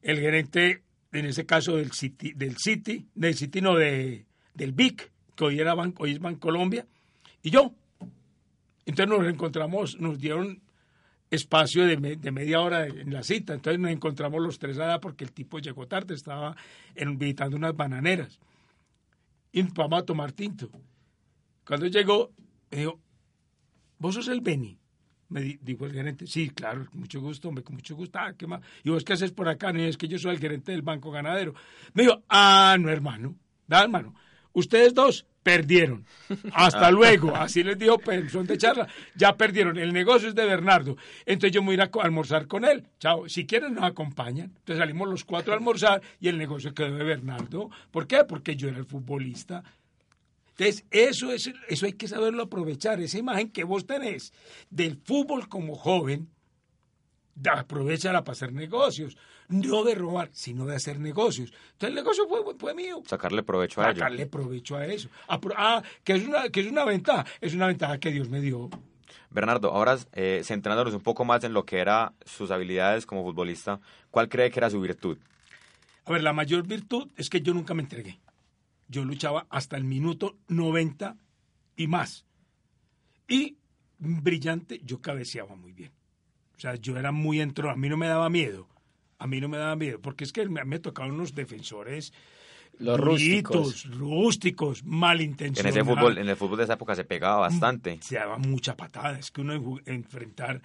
[0.01, 5.11] el gerente, en ese caso del City, del City, del City no, de, del BIC,
[5.35, 6.87] que hoy, era Ban- hoy es Bancolombia,
[7.43, 7.73] y yo.
[8.85, 10.61] Entonces nos reencontramos, nos dieron
[11.31, 15.23] espacio de, de media hora en la cita, entonces nos encontramos los tres allá porque
[15.23, 16.55] el tipo llegó tarde, estaba
[17.15, 18.39] visitando unas bananeras.
[19.51, 20.69] Y vamos a tomar tinto.
[21.65, 22.31] Cuando llegó,
[22.71, 22.99] dijo,
[23.97, 24.77] ¿vos sos el Beni?
[25.29, 28.17] Me di- dijo el gerente, sí, claro, mucho gusto, hombre, con mucho gusto.
[28.19, 28.61] Ah, ¿qué más?
[28.83, 29.71] ¿Y vos qué haces por acá?
[29.71, 31.53] No, es que yo soy el gerente del Banco Ganadero.
[31.93, 33.35] Me dijo, ah, no, hermano,
[33.67, 34.15] da, hermano,
[34.53, 36.05] ustedes dos perdieron.
[36.53, 37.35] Hasta luego.
[37.35, 38.87] Así les dijo pensión de charla.
[39.15, 39.77] Ya perdieron.
[39.77, 40.97] El negocio es de Bernardo.
[41.25, 42.85] Entonces yo me voy a ir a almorzar con él.
[42.99, 43.27] Chao.
[43.27, 44.53] Si quieren nos acompañan.
[44.57, 47.69] Entonces salimos los cuatro a almorzar y el negocio quedó de Bernardo.
[47.91, 48.23] ¿Por qué?
[48.25, 49.63] Porque yo era el futbolista.
[50.51, 52.99] Entonces, eso, es, eso hay que saberlo aprovechar.
[52.99, 54.33] Esa imagen que vos tenés
[54.69, 56.27] del fútbol como joven,
[57.49, 59.17] aprovechala para hacer negocios.
[59.49, 61.51] No de robar, sino de hacer negocios.
[61.73, 63.01] Entonces, el negocio fue, fue mío.
[63.05, 63.95] Sacarle provecho a ello.
[63.99, 65.09] Sacarle provecho a eso.
[65.27, 67.25] Apro- Ah, que es, una, que es una ventaja.
[67.41, 68.69] Es una ventaja que Dios me dio.
[69.31, 73.79] Bernardo, ahora eh, centrándonos un poco más en lo que eran sus habilidades como futbolista,
[74.11, 75.17] ¿cuál cree que era su virtud?
[76.05, 78.19] A ver, la mayor virtud es que yo nunca me entregué.
[78.87, 81.15] Yo luchaba hasta el minuto 90
[81.75, 82.25] y más.
[83.27, 83.57] Y
[83.99, 85.91] brillante, yo cabeceaba muy bien.
[86.55, 88.67] O sea, yo era muy entro, a mí no me daba miedo.
[89.19, 92.13] A mí no me daba miedo, porque es que me, me tocaban unos defensores
[92.77, 93.85] Los rústicos.
[93.97, 95.75] rústicos, En malintencionados.
[95.77, 97.99] ese fútbol, en el fútbol de esa época se pegaba bastante.
[98.01, 99.19] Se daba mucha patada.
[99.19, 100.61] Es que uno enfrentar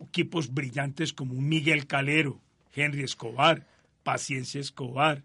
[0.00, 2.40] equipos brillantes como un Miguel Calero,
[2.74, 3.66] Henry Escobar,
[4.04, 5.24] Paciencia Escobar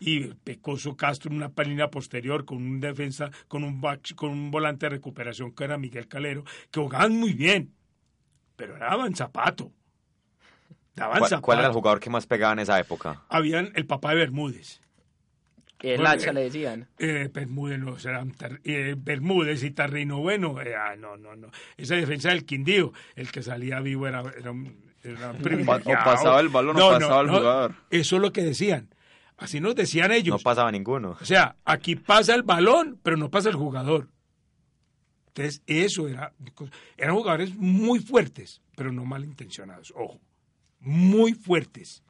[0.00, 3.80] y Pecoso Castro en una línea posterior con un defensa, con un,
[4.14, 7.72] con un volante de recuperación que era Miguel Calero, que jugaban muy bien,
[8.54, 9.72] pero daban zapato.
[10.98, 11.42] ¿Cuál, zapato.
[11.42, 13.22] ¿Cuál era el jugador que más pegaba en esa época?
[13.28, 14.80] Habían el papá de Bermúdez.
[15.80, 16.88] El hacha le decían.
[16.98, 17.96] Eh, Bermúdez, no,
[18.64, 20.60] eh, Bermúdez y Tarrino Bueno.
[20.60, 21.50] Eh, ah, no, no, no.
[21.76, 24.52] Esa defensa del Quindío, el que salía vivo era, era,
[25.02, 25.30] era
[25.84, 27.74] O pasaba el balón o pasaba el jugador.
[27.90, 28.92] Eso es lo que decían.
[29.36, 30.36] Así nos decían ellos.
[30.36, 31.16] No pasaba ninguno.
[31.20, 34.08] O sea, aquí pasa el balón, pero no pasa el jugador.
[35.28, 36.32] Entonces, eso era.
[36.96, 39.92] Eran jugadores muy fuertes, pero no malintencionados.
[39.94, 40.18] Ojo.
[40.80, 42.02] Muy fuertes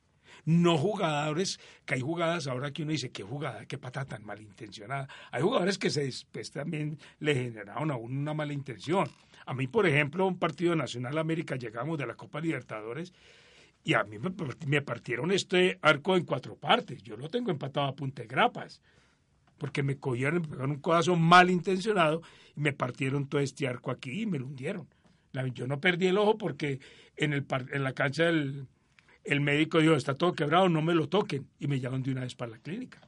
[0.48, 5.06] no jugadores, que hay jugadas ahora que uno dice, qué jugada, qué pata tan malintencionada.
[5.30, 9.10] Hay jugadores que se, después también le generaron a uno una mala intención.
[9.44, 13.12] A mí, por ejemplo, un partido Nacional América, llegamos de la Copa Libertadores
[13.84, 17.02] y a mí me, partieron este arco en cuatro partes.
[17.02, 18.80] Yo lo tengo empatado a punta grapas
[19.58, 22.22] porque me cogieron, me pegaron un codazo malintencionado
[22.56, 24.88] y me partieron todo este arco aquí y me lo hundieron.
[25.46, 26.80] Yo no perdí el ojo porque
[27.16, 28.66] en, el, en la cancha del,
[29.24, 31.46] el médico dijo, está todo quebrado, no me lo toquen.
[31.58, 33.00] Y me llaman de una vez para la clínica.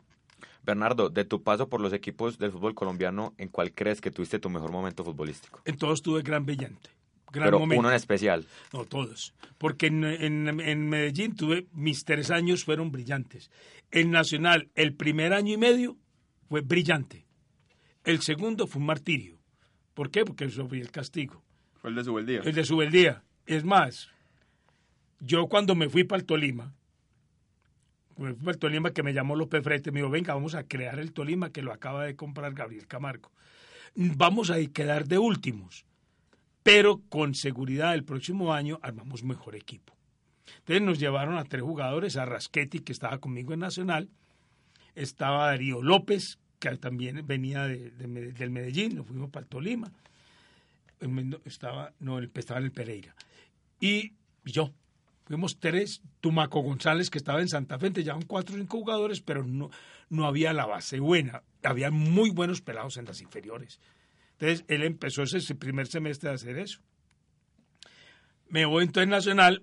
[0.63, 4.39] Bernardo, de tu paso por los equipos del fútbol colombiano, ¿en cuál crees que tuviste
[4.39, 5.63] tu mejor momento futbolístico?
[5.65, 6.91] En todos tuve gran brillante.
[7.33, 7.81] Gran Pero momento.
[7.81, 8.47] uno en especial.
[8.73, 9.35] No, todos.
[9.57, 13.51] Porque en, en, Medellín tuve, mis tres años fueron brillantes.
[13.91, 15.97] En Nacional, el primer año y medio
[16.49, 17.27] fue brillante.
[18.05, 19.39] El segundo fue un martirio.
[19.95, 20.25] ¿Por qué?
[20.25, 21.43] Porque eso fue el castigo.
[21.81, 22.41] Fue el de Subeldía.
[22.45, 23.23] El de Subeldía.
[23.47, 24.11] Es más,
[25.21, 26.73] yo cuando me fui para el Tolima,
[28.17, 30.65] me fui para el Tolima que me llamó López Frete, me dijo, venga, vamos a
[30.65, 33.31] crear el Tolima que lo acaba de comprar Gabriel Camargo.
[33.95, 35.85] Vamos a quedar de últimos,
[36.63, 39.95] pero con seguridad el próximo año armamos mejor equipo.
[40.59, 44.11] Entonces nos llevaron a tres jugadores, a Rasquetti, que estaba conmigo en Nacional,
[44.95, 49.91] estaba Darío López, que también venía de, del Medellín, nos fuimos para el Tolima,
[51.45, 53.15] estaba, no, estaba en el Pereira,
[53.81, 54.13] y
[54.45, 54.73] yo,
[55.31, 59.21] Fuimos tres, Tumaco González, que estaba en Santa Fe, te llevaban cuatro o cinco jugadores,
[59.21, 59.71] pero no,
[60.09, 61.45] no había la base buena.
[61.63, 63.79] Había muy buenos pelados en las inferiores.
[64.33, 66.81] Entonces, él empezó ese primer semestre a hacer eso.
[68.49, 69.63] Me voy entonces Nacional,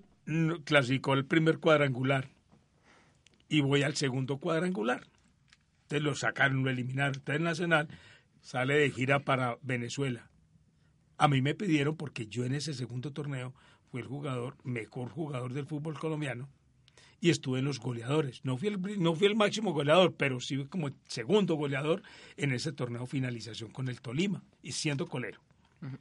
[0.64, 2.30] clasificó el primer cuadrangular
[3.50, 5.06] y voy al segundo cuadrangular.
[5.82, 7.16] Entonces lo sacaron, lo eliminaron.
[7.16, 7.88] Entonces Nacional
[8.40, 10.27] sale de gira para Venezuela.
[11.18, 13.52] A mí me pidieron, porque yo en ese segundo torneo
[13.90, 16.48] fui el jugador, mejor jugador del fútbol colombiano
[17.20, 18.44] y estuve en los goleadores.
[18.44, 22.02] No fui el, no fui el máximo goleador, pero sí como segundo goleador
[22.36, 25.40] en ese torneo finalización con el Tolima y siendo colero.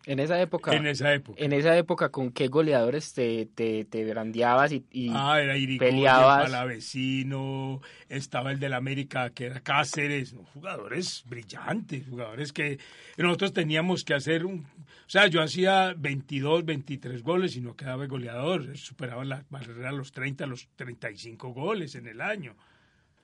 [0.06, 0.76] En esa época.
[0.76, 1.44] En esa época.
[1.44, 6.68] En esa época, ¿con qué goleadores te, te, te brandeabas y, y ah, era peleabas?
[6.68, 12.80] vecino estaba el del América que era Cáceres, jugadores brillantes, jugadores que
[13.18, 14.62] nosotros teníamos que hacer un...
[14.62, 20.12] O sea, yo hacía 22, 23 goles y no quedaba goleador, superaba la barrera los
[20.12, 22.56] 30, los 35 goles en el año.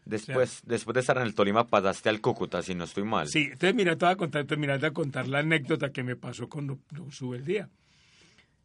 [0.06, 3.28] Después, después de estar en el Tolima pasaste al Cúcuta, si no estoy mal.
[3.28, 4.46] Sí, entonces mira, te voy a contar,
[4.84, 6.80] a contar la anécdota que me pasó cuando
[7.10, 7.70] sube el día.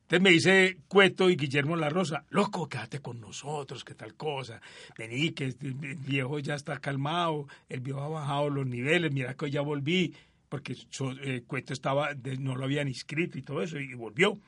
[0.03, 4.61] Entonces me dice Cueto y Guillermo La Rosa, loco, quédate con nosotros, que tal cosa.
[4.97, 5.57] Vení, que el
[5.99, 10.15] viejo ya está calmado, el viejo ha bajado los niveles, mira que ya volví,
[10.49, 10.75] porque
[11.23, 14.39] eh, Cueto estaba, no lo habían inscrito y todo eso, y volvió.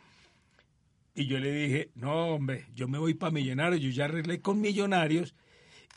[1.15, 4.63] Y yo le dije, no, hombre, yo me voy para Millonarios, yo ya arreglé con
[4.63, 5.35] Millonarios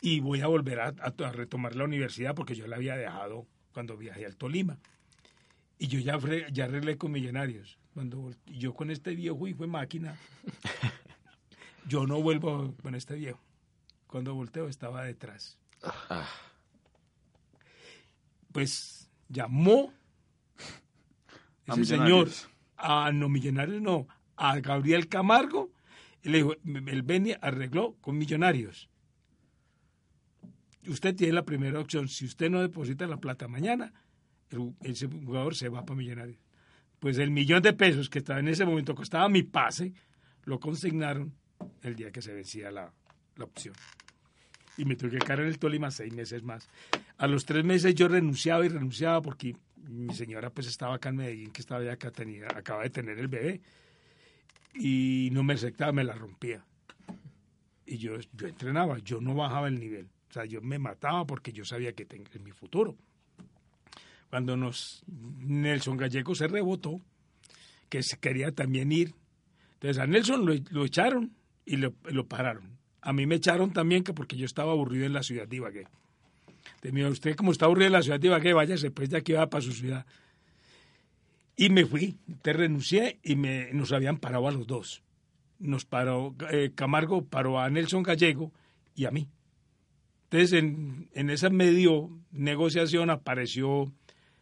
[0.04, 0.92] y voy a volver a,
[1.32, 4.76] retomar la universidad porque yo la había dejado cuando viajé al Tolima.
[5.78, 6.18] Y yo ya,
[6.52, 7.78] ya arreglé con Millonarios.
[7.94, 10.14] Cuando yo con este viejo y fue máquina,
[11.88, 13.40] yo no vuelvo con este viejo.
[14.06, 15.56] Cuando volteo estaba detrás.
[18.52, 19.90] Pues llamó
[21.66, 22.28] ese señor
[22.76, 25.70] a no Millonarios, no, a Gabriel Camargo.
[26.22, 28.90] Y le dijo, el Beni arregló con Millonarios
[30.88, 32.08] usted tiene la primera opción.
[32.08, 33.92] Si usted no deposita la plata mañana,
[34.82, 36.38] ese jugador se va para Millonarios.
[36.98, 39.92] Pues el millón de pesos que estaba en ese momento costaba mi pase,
[40.44, 41.34] lo consignaron
[41.82, 42.92] el día que se vencía la,
[43.40, 43.74] opción.
[44.76, 46.68] Y me tuve que quedar en el Tolima seis meses más.
[47.18, 51.16] A los tres meses yo renunciaba y renunciaba porque mi señora pues estaba acá en
[51.16, 53.60] Medellín, que estaba ya acá, tenía, acaba de tener el bebé.
[54.74, 56.64] Y no me aceptaba, me la rompía.
[57.86, 60.08] Y yo, yo entrenaba, yo no bajaba el nivel.
[60.34, 62.96] O sea, yo me mataba porque yo sabía que tenía mi futuro.
[64.30, 67.00] Cuando nos Nelson Gallego se rebotó,
[67.88, 69.14] que se quería también ir,
[69.74, 71.92] Entonces a Nelson lo, echaron y lo,
[72.26, 72.76] pararon.
[73.00, 75.86] A mí me echaron también que porque yo estaba aburrido en la ciudad de Ibagué.
[76.82, 79.48] Entonces, usted como está aburrido en la ciudad de Ibagué, váyase pues de aquí va
[79.48, 80.04] para su ciudad.
[81.54, 85.04] Y me fui, te renuncié y me, nos habían parado a los dos.
[85.60, 88.50] Nos paró, eh, Camargo paró a Nelson Gallego
[88.96, 89.28] y a mí.
[90.34, 93.92] Entonces, en, en esa medio negociación apareció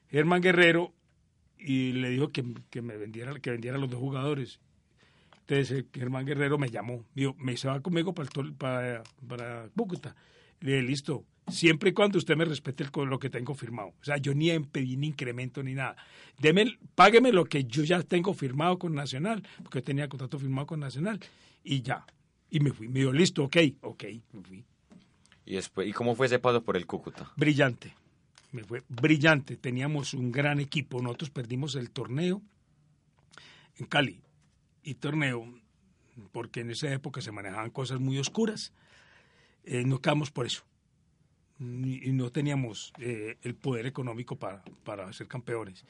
[0.09, 0.95] Germán Guerrero
[1.59, 2.43] y le dijo que,
[2.81, 4.59] me vendiera, que vendiera los dos jugadores.
[5.41, 10.17] Entonces, Germán Guerrero me llamó, dijo, me va conmigo para, para, para Bogotá.
[10.61, 13.89] Le dije, listo, siempre y cuando usted me respete el, lo que tengo firmado.
[13.89, 15.97] O sea, yo ni pedí ni incremento ni nada.
[16.39, 20.81] Deme, págueme lo que yo ya tengo firmado con Nacional, porque tenía contrato firmado con
[20.81, 21.21] Nacional,
[21.63, 22.07] y ya.
[22.49, 22.89] Y me fui.
[22.89, 24.65] Me dijo, listo, ok, ok, me fui.
[25.45, 27.33] ¿Y, después, ¿Y cómo fue ese paso por el Cúcuta?
[27.37, 27.95] Brillante.
[28.53, 29.57] Me fue brillante.
[29.57, 31.01] Teníamos un gran equipo.
[31.01, 32.43] Nosotros perdimos el torneo
[33.77, 34.21] en Cali.
[34.83, 35.47] Y torneo,
[36.33, 38.73] porque en esa época se manejaban cosas muy oscuras.
[39.65, 40.65] Eh, nos quedamos por eso
[41.63, 45.85] y no teníamos eh, el poder económico para, para ser campeones.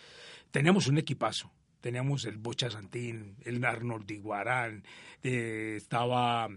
[0.50, 1.50] Teníamos un equipazo.
[1.82, 4.84] Teníamos el Bocha Santín, el Arnold Iguarán,
[5.22, 6.48] eh, estaba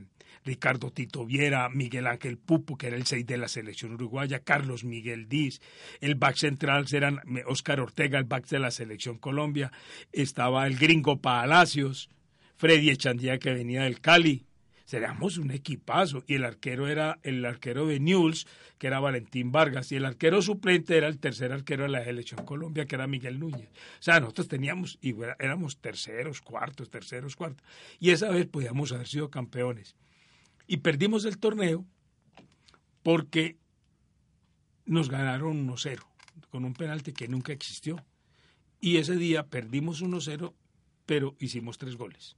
[0.46, 4.84] Ricardo Tito Viera, Miguel Ángel Pupo, que era el 6 de la selección uruguaya, Carlos
[4.84, 5.62] Miguel Diz,
[6.00, 9.72] el back central eran Oscar Ortega, el back de la selección Colombia,
[10.12, 12.10] estaba el gringo Palacios,
[12.56, 14.46] Freddy Echandía que venía del Cali,
[14.86, 16.24] seríamos un equipazo.
[16.28, 20.42] Y el arquero era el arquero de News, que era Valentín Vargas, y el arquero
[20.42, 23.70] suplente era el tercer arquero de la selección Colombia, que era Miguel Núñez.
[24.00, 27.66] O sea, nosotros teníamos, y éramos terceros, cuartos, terceros, cuartos.
[28.00, 29.96] Y esa vez podíamos haber sido campeones.
[30.68, 31.86] Y perdimos el torneo
[33.04, 33.58] porque
[34.86, 36.00] nos ganaron 1-0,
[36.50, 38.04] con un penalti que nunca existió.
[38.80, 40.54] Y ese día perdimos 1-0,
[41.06, 42.36] pero hicimos tres goles.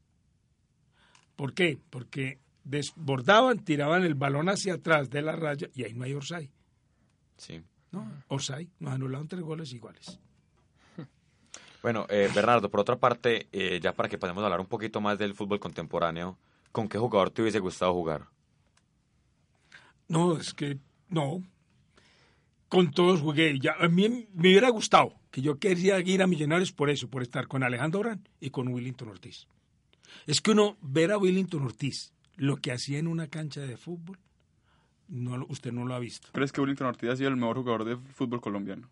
[1.38, 1.80] ¿Por qué?
[1.90, 6.50] Porque desbordaban, tiraban el balón hacia atrás de la raya y ahí no hay Orsay.
[7.38, 7.62] Sí.
[7.92, 8.12] ¿No?
[8.28, 10.20] Orsay, nos anularon tres goles iguales.
[11.84, 15.18] Bueno, eh, Bernardo, por otra parte, eh, ya para que podamos hablar un poquito más
[15.18, 16.38] del fútbol contemporáneo,
[16.72, 18.26] ¿con qué jugador te hubiese gustado jugar?
[20.08, 21.44] No, es que no.
[22.68, 23.60] Con todos jugué.
[23.60, 27.22] Ya, a mí me hubiera gustado, que yo quería ir a Millonarios por eso, por
[27.22, 29.48] estar con Alejandro Orán y con Willington Ortiz.
[30.26, 34.20] Es que uno ver a Willington Ortiz, lo que hacía en una cancha de fútbol,
[35.08, 36.30] no, usted no lo ha visto.
[36.34, 38.90] ¿Crees que Willington Ortiz ha sido el mejor jugador de fútbol colombiano?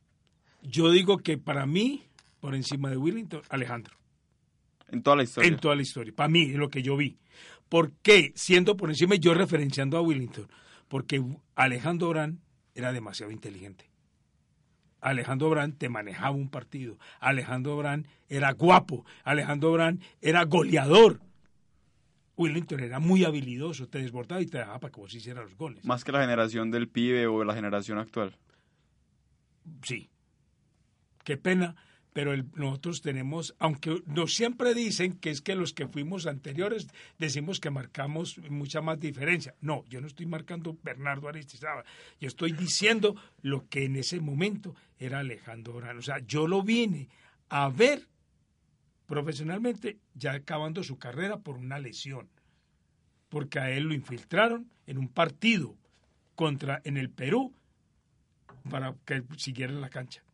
[0.61, 2.03] Yo digo que para mí,
[2.39, 3.95] por encima de Willington, Alejandro.
[4.89, 5.47] En toda la historia.
[5.49, 6.13] En toda la historia.
[6.15, 7.17] Para mí, es lo que yo vi.
[7.69, 8.31] ¿Por qué?
[8.35, 10.47] Siendo por encima, yo referenciando a Willington.
[10.87, 11.23] Porque
[11.55, 12.39] Alejandro Orán
[12.73, 13.89] era demasiado inteligente.
[15.05, 16.97] Alejandro Brand te manejaba un partido.
[17.19, 19.05] Alejandro Brand era guapo.
[19.23, 21.21] Alejandro Brand era goleador.
[22.35, 25.85] Willington era muy habilidoso, te desbordaba y te dejaba para que vos hicieras los goles.
[25.85, 28.35] Más que la generación del pibe o la generación actual.
[29.83, 30.09] Sí.
[31.23, 31.75] Qué pena
[32.15, 36.87] pero nosotros tenemos, aunque nos siempre dicen que es que los que fuimos anteriores
[37.19, 39.53] decimos que marcamos mucha más diferencia.
[39.59, 41.83] No, yo no estoy marcando Bernardo Aristizaba,
[42.21, 45.97] yo estoy diciendo lo que en ese momento era Alejandro Orán.
[45.97, 47.09] O sea, yo lo vine
[47.49, 48.07] a ver
[49.07, 52.29] profesionalmente ya acabando su carrera por una lesión,
[53.27, 55.75] porque a él lo infiltraron en un partido
[56.35, 57.53] contra en el Perú
[58.69, 60.24] para que siguiera en la cancha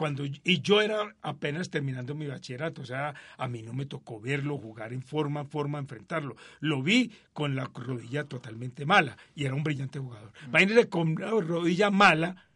[0.00, 4.18] cuando y yo era apenas terminando mi bachillerato, o sea, a mí no me tocó
[4.18, 6.36] verlo jugar en forma, forma, enfrentarlo.
[6.60, 10.32] Lo vi con la rodilla totalmente mala y era un brillante jugador.
[10.32, 10.48] Mm.
[10.48, 12.48] Imagínense con la rodilla mala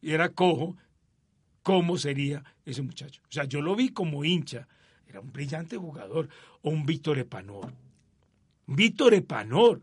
[0.00, 0.76] y era cojo,
[1.62, 3.22] ¿cómo sería ese muchacho?
[3.28, 4.66] O sea, yo lo vi como hincha,
[5.06, 6.28] era un brillante jugador,
[6.62, 7.72] o un Víctor Epanor.
[8.66, 9.80] Víctor Epanor.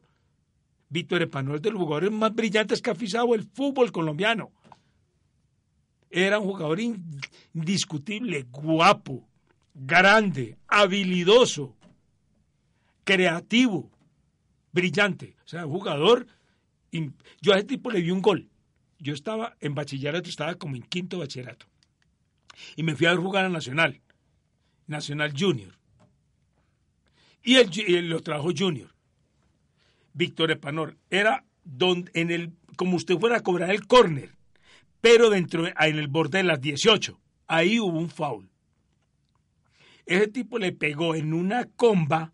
[0.89, 4.51] Víctor Epanor es de los jugadores más brillantes que ha pisado el fútbol colombiano.
[6.09, 6.79] Era un jugador
[7.53, 9.27] indiscutible, guapo,
[9.73, 11.75] grande, habilidoso,
[13.03, 13.91] creativo,
[14.71, 15.35] brillante.
[15.45, 16.27] O sea, un jugador.
[17.41, 18.49] Yo a ese tipo le di un gol.
[18.97, 21.67] Yo estaba en bachillerato, estaba como en quinto bachillerato.
[22.75, 24.01] Y me fui a jugar a Nacional,
[24.87, 25.77] Nacional Junior.
[27.43, 28.93] Y él, lo trajo Junior.
[30.13, 30.97] Víctor Epanor.
[31.09, 34.38] Era donde, en el, como usted fuera a cobrar el córner
[35.01, 37.19] pero dentro en el borde de las 18.
[37.47, 38.49] Ahí hubo un foul.
[40.05, 42.33] Ese tipo le pegó en una comba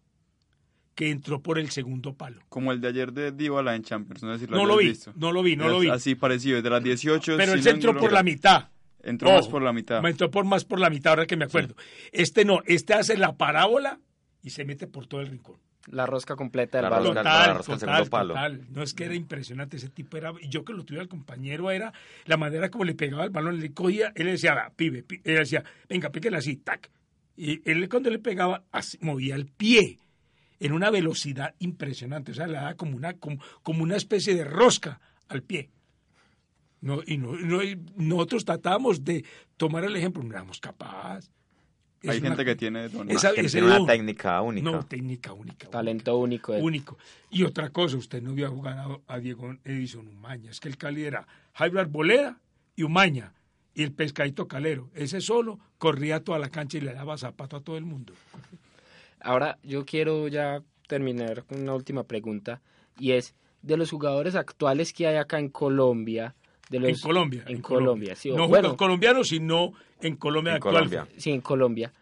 [0.96, 2.42] que entró por el segundo palo.
[2.50, 4.98] Como el de ayer de Dybala en Champions, no, sé si lo, no lo vi,
[5.16, 5.90] no lo vi, no lo vi.
[5.90, 7.36] Así parecido, de las 18.
[7.38, 8.70] Pero él entró por la mitad.
[9.04, 10.04] Entró más por la mitad.
[10.06, 11.76] Entró por más por la mitad, ahora que me acuerdo.
[12.12, 14.00] Este no, este hace la parábola
[14.42, 15.58] y se mete por todo el rincón.
[15.88, 17.16] La rosca completa del balón.
[17.16, 18.34] Total, la rosca al total, segundo palo.
[18.34, 18.66] total.
[18.72, 21.94] No es que era impresionante ese tipo era yo que lo tuve al compañero era
[22.26, 25.22] la manera como le pegaba el balón, le cogía, él le decía, "Va, pibe, pi-",
[25.24, 26.90] él decía, venga, píquele así, tac.
[27.38, 30.00] Y él cuando le pegaba así, movía el pie
[30.60, 34.44] en una velocidad impresionante, o sea, le daba como una como, como una especie de
[34.46, 35.70] rosca al pie.
[36.82, 39.26] No, y no, no- y nosotros tratábamos de
[39.58, 41.32] tomar el ejemplo, no éramos capaces.
[42.02, 43.10] Es Hay una- gente que tiene don.
[43.10, 43.88] Esa- Tiene- ese tiene una don.
[43.88, 44.72] técnica única.
[44.72, 45.68] No, técnica única.
[45.70, 46.54] Talento único.
[46.54, 46.98] de- único.
[47.32, 50.52] Y otra cosa, usted no vio jugar a, a Diego Edison Umaña.
[50.52, 52.40] Es que el Cali era Jairo Arboleda
[52.76, 53.34] y Umaña.
[53.74, 54.90] Y el pescadito calero.
[54.94, 58.14] Ese solo corría toda la cancha y le daba zapato a todo el mundo.
[59.20, 62.62] Ahora yo quiero ya terminar con una última pregunta
[63.00, 63.34] y es
[63.64, 66.36] de los jugadores actuales que hay acá en Colombia.
[66.70, 67.44] De los, en Colombia.
[67.48, 68.32] En Colombia, sí.
[68.32, 70.74] o- No bueno, colombianos, sino en Colombia En actual.
[70.76, 71.08] Colombia.
[71.18, 71.94] sí, en Colombia.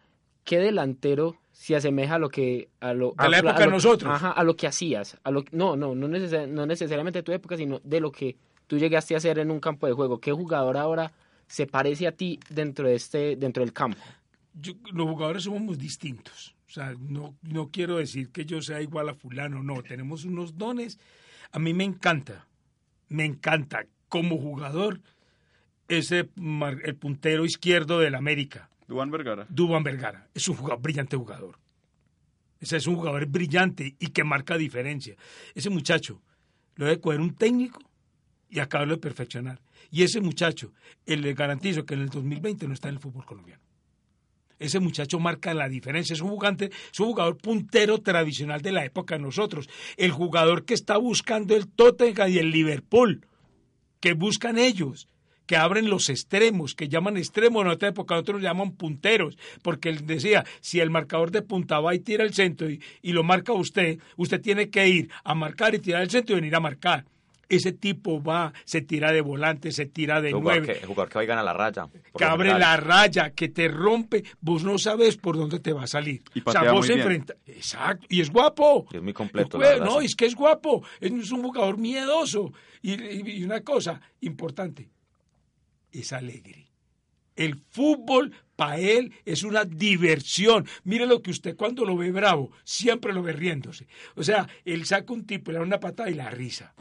[0.44, 3.66] ¿Qué delantero se asemeja a lo que a lo De la a- época a de
[3.66, 4.14] lo- nosotros.
[4.14, 7.32] Ajá, a lo que hacías, a lo no, no, no, neces- no necesariamente de tu
[7.32, 8.36] época, sino de lo que
[8.68, 10.20] tú llegaste a hacer en un campo de juego.
[10.20, 11.12] ¿Qué jugador ahora
[11.48, 14.00] se parece a ti dentro de este dentro del campo?
[14.54, 16.56] Yo- los jugadores somos muy distintos.
[16.68, 19.84] O sea, no, no quiero decir que yo sea igual a fulano, no.
[19.84, 20.98] Tenemos unos dones.
[21.52, 22.48] A mí me encanta,
[23.10, 25.02] me encanta como jugador
[25.88, 29.48] ese mar- el puntero izquierdo del América, Duan Vergara.
[29.50, 30.28] Duban Vergara.
[30.36, 31.58] Es un jugador, brillante jugador.
[32.60, 35.16] Ese es un jugador brillante y que marca diferencia.
[35.56, 36.22] Ese muchacho
[36.76, 37.82] lo debe coger un técnico
[38.52, 39.60] y acabarlo de perfeccionar.
[39.90, 40.74] Y ese muchacho,
[41.08, 43.64] eh, le garantizo que en el 2020 no está en el fútbol colombiano.
[44.60, 46.14] Ese muchacho marca la diferencia.
[46.14, 49.68] Es un jugante, es un jugador puntero tradicional de la época de nosotros.
[49.98, 53.26] El jugador que está buscando el Tottenham y el Liverpool,
[54.04, 55.08] que buscan ellos,
[55.46, 60.06] que abren los extremos, que llaman extremos en otra época, otros llaman punteros, porque él
[60.06, 63.54] decía, si el marcador de punta va y tira el centro y, y lo marca
[63.54, 67.06] usted, usted tiene que ir a marcar y tirar el centro y venir a marcar.
[67.56, 70.86] Ese tipo va, se tira de volante, se tira de El jugador, nueve que, el
[70.88, 71.88] jugador que va y gana la raya.
[72.18, 72.60] que abre general.
[72.60, 76.22] la raya, que te rompe, vos no sabes por dónde te va a salir.
[76.34, 77.00] Y o sea, vos muy bien.
[77.00, 78.88] enfrenta- Exacto, y es guapo.
[78.92, 82.52] Y es muy completo, jue- no, es que es guapo, es es un jugador miedoso.
[82.82, 84.90] Y, y- y una cosa importante,
[85.92, 86.68] es alegre.
[87.36, 90.68] El fútbol para él es una diversión.
[90.84, 93.88] Mire lo que usted cuando lo ve bravo, siempre lo ve riéndose.
[94.16, 96.74] O sea, él saca un tipo, le da una patada y la risa.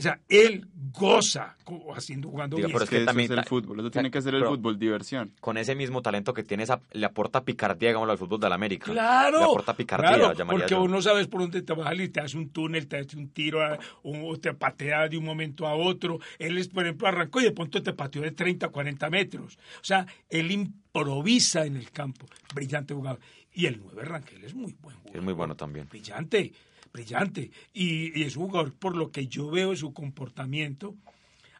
[0.00, 1.56] O sea, él goza
[1.94, 2.72] haciendo, jugando Diga, bien.
[2.74, 3.80] pero Es que, eso también es el fútbol.
[3.80, 5.32] Eso tiene que ser el fútbol, diversión.
[5.40, 8.54] Con ese mismo talento que tiene, esa, le aporta picardía, digámoslo, al fútbol de la
[8.54, 8.90] América.
[8.90, 10.80] Claro, Le aporta picardía, claro, llamaría porque yo.
[10.80, 13.16] vos no sabes por dónde te va a salir, te hace un túnel, te hace
[13.16, 16.18] un tiro, a- o te patea de un momento a otro.
[16.38, 19.58] Él, es, por ejemplo, arrancó y de pronto te pateó de 30 a 40 metros.
[19.76, 22.26] O sea, él improvisa en el campo.
[22.54, 23.20] Brillante jugador.
[23.52, 25.16] Y el 9 Rangel es muy buen jugador.
[25.16, 25.88] Es muy bueno también.
[25.90, 26.52] Brillante,
[26.92, 27.50] brillante.
[27.72, 30.94] Y, y es un jugador, por lo que yo veo su comportamiento,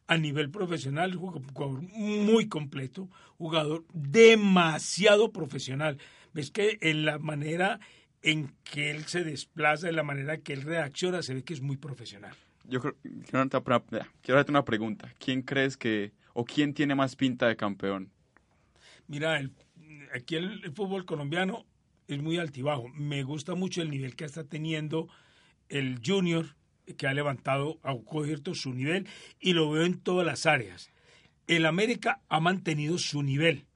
[0.06, 3.08] a nivel profesional, un jugador muy completo,
[3.38, 5.98] jugador demasiado profesional.
[6.32, 7.78] Ves que en la manera
[8.22, 11.60] en que él se desplaza, en la manera que él reacciona, se ve que es
[11.60, 12.34] muy profesional.
[12.64, 15.12] Yo creo, quiero, hacerte una- quiero hacerte una pregunta.
[15.18, 18.10] ¿Quién crees que, o quién tiene más pinta de campeón?
[19.06, 19.52] Mira, el-
[20.14, 21.64] aquí el, el fútbol colombiano
[22.14, 22.88] es muy altibajo.
[22.94, 25.08] Me gusta mucho el nivel que está teniendo
[25.68, 26.56] el Junior,
[26.96, 29.06] que ha levantado, ha cubierto su nivel
[29.38, 30.90] y lo veo en todas las áreas.
[31.46, 33.66] El América ha mantenido su nivel.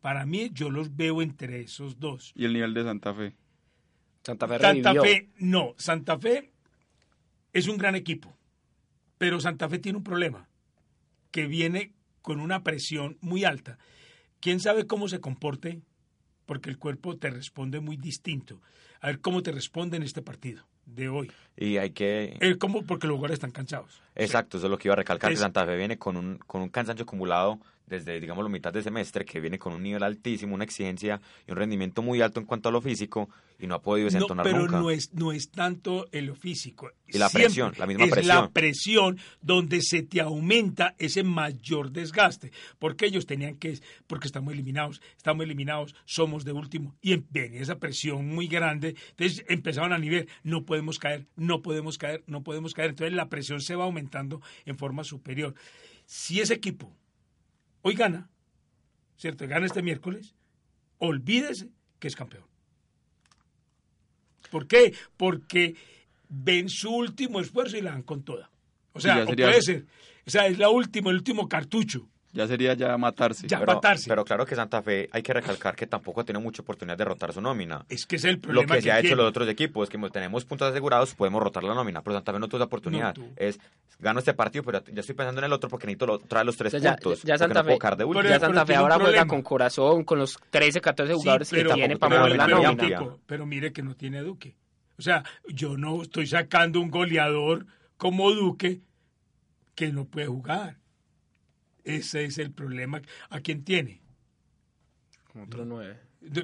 [0.00, 2.32] Para mí, yo los veo entre esos dos.
[2.34, 3.34] Y el nivel de Santa Fe.
[4.22, 5.02] Santa Fe Santa revivió.
[5.02, 5.74] Fe, no.
[5.76, 6.52] Santa Fe
[7.52, 8.36] es un gran equipo,
[9.16, 10.48] pero Santa Fe tiene un problema,
[11.30, 13.78] que viene con una presión muy alta.
[14.40, 15.80] ¿Quién sabe cómo se comporte?
[16.48, 18.62] Porque el cuerpo te responde muy distinto.
[19.02, 21.30] A ver cómo te responde en este partido de hoy.
[21.58, 22.38] Y hay que...
[22.40, 22.84] Eh, ¿cómo?
[22.84, 24.00] Porque los jugadores están cansados.
[24.14, 26.62] Exacto, eso es lo que iba a recalcar, que Santa Fe viene con un, con
[26.62, 30.54] un cansancio acumulado desde, digamos, la mitad de semestre, que viene con un nivel altísimo,
[30.54, 33.28] una exigencia y un rendimiento muy alto en cuanto a lo físico,
[33.58, 34.78] y no ha podido No, desentonar pero nunca.
[34.78, 36.90] no es, no es tanto en lo físico.
[37.08, 38.36] Y la Siempre presión, la misma es presión.
[38.36, 42.52] la presión donde se te aumenta ese mayor desgaste.
[42.78, 46.94] Porque ellos tenían que, porque estamos eliminados, estamos eliminados, somos de último.
[47.02, 48.94] Y venía esa presión muy grande.
[49.10, 52.90] Entonces empezaban a nivel, no podemos caer, no podemos caer, no podemos caer.
[52.90, 55.54] Entonces la presión se va aumentando en forma superior.
[56.06, 56.94] Si ese equipo
[57.88, 58.30] hoy gana,
[59.16, 59.46] ¿cierto?
[59.48, 60.34] Gana este miércoles,
[60.98, 62.44] olvídese que es campeón.
[64.50, 64.94] ¿Por qué?
[65.16, 65.76] Porque
[66.28, 68.50] ven su último esfuerzo y la dan con toda.
[68.92, 69.86] O sea, o puede ser.
[70.26, 72.08] O sea, es la última, el último cartucho.
[72.32, 73.46] Ya sería ya matarse.
[73.48, 73.58] Ya.
[73.58, 74.06] Pero, matarse.
[74.08, 77.32] pero claro que Santa Fe hay que recalcar que tampoco tenido mucha oportunidad de rotar
[77.32, 77.86] su nómina.
[77.88, 79.16] Es que es el Lo problema que se ha hecho tiene.
[79.16, 82.38] los otros equipos, que como tenemos puntos asegurados, podemos rotar la nómina, pero Santa Fe
[82.38, 83.16] no tuvo esa oportunidad.
[83.16, 83.58] No es,
[83.98, 86.56] gano este partido, pero ya estoy pensando en el otro porque necesito lo- traer los
[86.58, 87.22] tres O sea, ya- puntos.
[87.22, 88.28] ya porque Santa no Fe- de Pero-.
[88.28, 89.26] Ya Santa Fe tiene ahora juega problema.
[89.28, 92.46] con corazón, con los 13, 14 Sí, jugadores pero- que tiene para tiene mover la
[92.46, 92.98] nómina.
[92.98, 94.54] tipo, pero mire que no tiene Duque.
[94.98, 97.64] O sea, yo no estoy sacando un goleador
[97.96, 98.80] como Duque
[99.74, 100.76] que no puede jugar.
[101.96, 103.00] Ese es el problema.
[103.30, 104.00] ¿A quién tiene?
[105.40, 105.96] Otro nueve.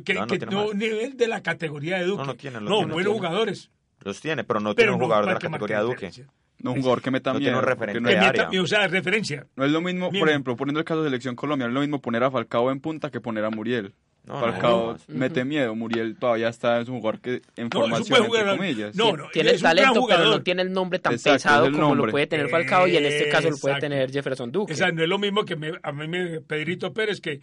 [0.05, 2.18] Que, No, no que tiene no nivel de la categoría de Duque.
[2.22, 3.18] No, no tiene, no No, tiene, no buenos tiene.
[3.28, 3.70] jugadores.
[4.01, 6.11] Los tiene, pero no Pero tiene un no jugador de la categoría de Duque.
[6.59, 9.47] No, un jugador que meta No tiene un referente no de meta- o sea, referencia.
[9.57, 10.20] No es lo mismo, Mismo.
[10.20, 12.70] por ejemplo, poniendo el caso de Selección Colombia, no es lo mismo poner a Falcao
[12.70, 13.95] en punta que poner a Muriel.
[14.27, 14.99] No, Falcao no.
[15.18, 18.57] mete miedo, Muriel todavía está, es un jugador que en No, formación, buen entre jugador.
[18.57, 18.97] comillas.
[18.97, 22.07] No, no, tiene el talento, pero no tiene el nombre tan Exacto, pesado como nombre.
[22.07, 24.72] lo puede tener Falcao y en este caso lo puede tener Jefferson Duque.
[24.72, 27.41] O sea, no es lo mismo que me- a mí me Pedrito Pérez que,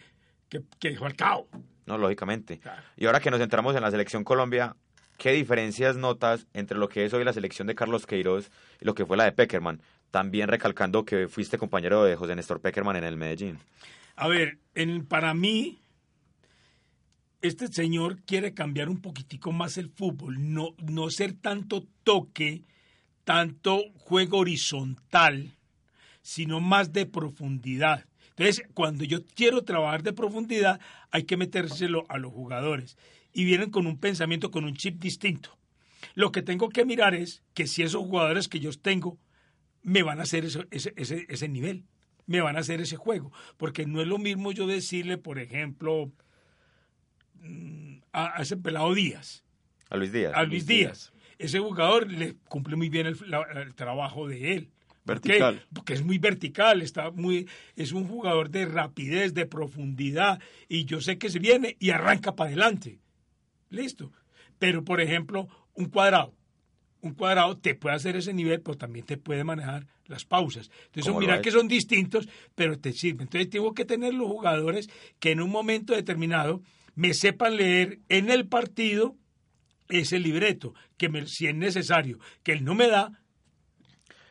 [0.49, 1.47] que, que Falcao.
[1.85, 2.57] No, lógicamente.
[2.59, 2.81] Claro.
[2.97, 4.75] Y ahora que nos centramos en la selección Colombia,
[5.17, 8.95] ¿qué diferencias notas entre lo que es hoy la selección de Carlos Queiroz y lo
[8.95, 9.81] que fue la de Peckerman?
[10.09, 13.59] También recalcando que fuiste compañero de José Néstor Peckerman en el Medellín.
[14.15, 15.79] A ver, en, para mí,
[17.41, 22.63] este señor quiere cambiar un poquitico más el fútbol, no, no ser tanto toque,
[23.23, 25.55] tanto juego horizontal,
[26.21, 28.05] sino más de profundidad.
[28.29, 30.79] Entonces, cuando yo quiero trabajar de profundidad,
[31.11, 32.97] hay que metérselo a los jugadores.
[33.33, 35.57] Y vienen con un pensamiento, con un chip distinto.
[36.15, 39.17] Lo que tengo que mirar es que si esos jugadores que yo tengo
[39.83, 40.93] me van a hacer ese, ese,
[41.27, 41.85] ese nivel,
[42.25, 43.31] me van a hacer ese juego.
[43.57, 46.11] Porque no es lo mismo yo decirle, por ejemplo,
[48.13, 49.43] a, a ese pelado Díaz,
[49.89, 50.33] A Luis Díaz.
[50.35, 51.13] a Luis Díaz.
[51.37, 54.69] Ese jugador le cumple muy bien el, la- el trabajo de él.
[55.03, 55.65] Vertical.
[55.73, 60.39] Porque es muy vertical, está muy, es un jugador de rapidez, de profundidad,
[60.69, 62.99] y yo sé que se viene y arranca para adelante.
[63.69, 64.11] Listo.
[64.59, 66.35] Pero, por ejemplo, un cuadrado.
[67.01, 70.69] Un cuadrado te puede hacer ese nivel, pero también te puede manejar las pausas.
[70.85, 73.21] Entonces, mira que son distintos, pero te sirven.
[73.23, 74.87] Entonces, tengo que tener los jugadores
[75.19, 76.61] que en un momento determinado
[76.95, 79.15] me sepan leer en el partido
[79.89, 83.11] ese libreto, que me- si es necesario, que él no me da,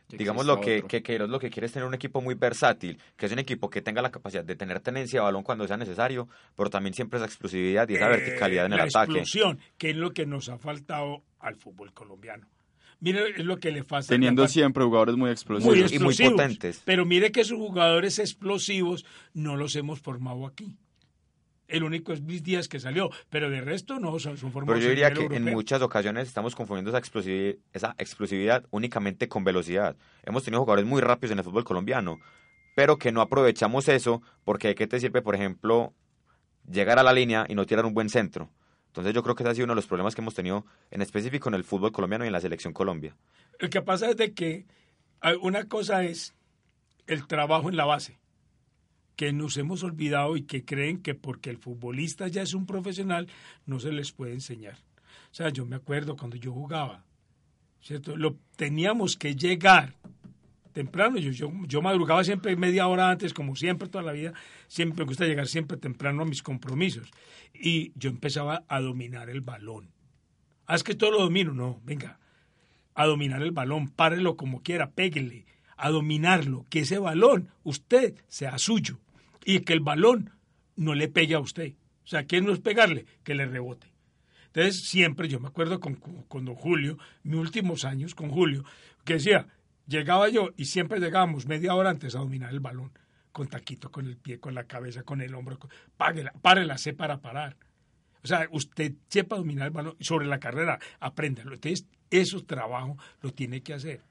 [0.09, 3.33] Digamos lo que, que lo que quiere es tener un equipo muy versátil, que es
[3.33, 6.69] un equipo que tenga la capacidad de tener tenencia de balón cuando sea necesario, pero
[6.69, 9.13] también siempre esa explosividad y esa eh, verticalidad en el la ataque.
[9.21, 12.49] explosión, que es lo que nos ha faltado al fútbol colombiano.
[12.99, 14.09] Mire, es lo que le falta.
[14.09, 15.73] Teniendo siempre jugadores muy explosivos.
[15.73, 16.33] muy y muy explosivos.
[16.33, 16.83] potentes.
[16.85, 20.77] Pero mire que esos jugadores explosivos no los hemos formado aquí.
[21.71, 24.85] El único es Luis Díaz que salió, pero de resto no, son, son formados Pero
[24.85, 29.97] yo diría que en muchas ocasiones estamos confundiendo esa explosividad, esa explosividad únicamente con velocidad.
[30.23, 32.19] Hemos tenido jugadores muy rápidos en el fútbol colombiano,
[32.75, 35.95] pero que no aprovechamos eso porque ¿de qué te sirve, por ejemplo,
[36.71, 38.51] llegar a la línea y no tirar un buen centro?
[38.91, 41.01] Entonces yo creo que ese ha sido uno de los problemas que hemos tenido en
[41.01, 43.17] específico en el fútbol colombiano y en la selección Colombia.
[43.61, 44.67] Lo que pasa es de que
[45.21, 46.35] ah, una cosa es
[47.07, 48.19] el trabajo en la base,
[49.21, 53.29] que nos hemos olvidado y que creen que porque el futbolista ya es un profesional,
[53.67, 54.79] no se les puede enseñar.
[55.31, 57.05] O sea, yo me acuerdo cuando yo jugaba,
[57.83, 58.17] ¿cierto?
[58.17, 59.93] Lo teníamos que llegar
[60.73, 61.19] temprano.
[61.19, 64.33] Yo, yo, yo madrugaba siempre media hora antes, como siempre toda la vida.
[64.69, 67.11] Siempre me gusta llegar siempre temprano a mis compromisos.
[67.53, 69.91] Y yo empezaba a dominar el balón.
[70.65, 71.53] Ah, es que todo lo domino.
[71.53, 72.19] No, venga,
[72.95, 75.45] a dominar el balón, párelo como quiera, péguele,
[75.77, 78.99] a dominarlo, que ese balón usted sea suyo
[79.57, 80.31] y que el balón
[80.77, 81.75] no le pegue a usted.
[82.05, 83.07] O sea, ¿qué no es pegarle?
[83.23, 83.93] Que le rebote.
[84.47, 88.65] Entonces, siempre, yo me acuerdo con don Julio, mis últimos años con Julio,
[89.05, 89.47] que decía,
[89.87, 92.91] llegaba yo y siempre llegábamos media hora antes a dominar el balón,
[93.33, 96.93] con taquito, con el pie, con la cabeza, con el hombro, con- páguela, párela, sé
[96.95, 97.57] para parar.
[98.25, 101.55] O sea, usted sepa dominar el balón sobre la carrera, apréndalo.
[101.55, 104.03] Entonces, eso trabajo lo tiene que hacer.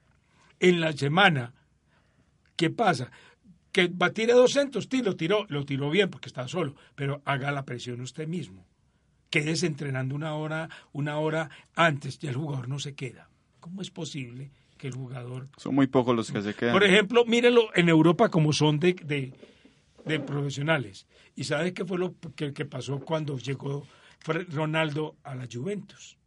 [0.62, 1.54] En la semana,
[2.56, 3.12] ¿qué pasa?
[3.72, 6.76] Que va a tirar dos centros, sí, lo tiró, lo tiró bien porque está solo,
[6.96, 8.66] pero haga la presión usted mismo.
[9.30, 13.30] Quédese entrenando una hora, una hora antes y el jugador no se queda.
[13.60, 16.74] ¿Cómo es posible que el jugador Son muy pocos los que se quedan.
[16.74, 19.34] por ejemplo, mírenlo en Europa como son de, de,
[20.06, 21.06] de profesionales.
[21.36, 23.86] ¿Y sabes qué fue lo que, que pasó cuando llegó
[24.26, 26.18] Ronaldo a la Juventus?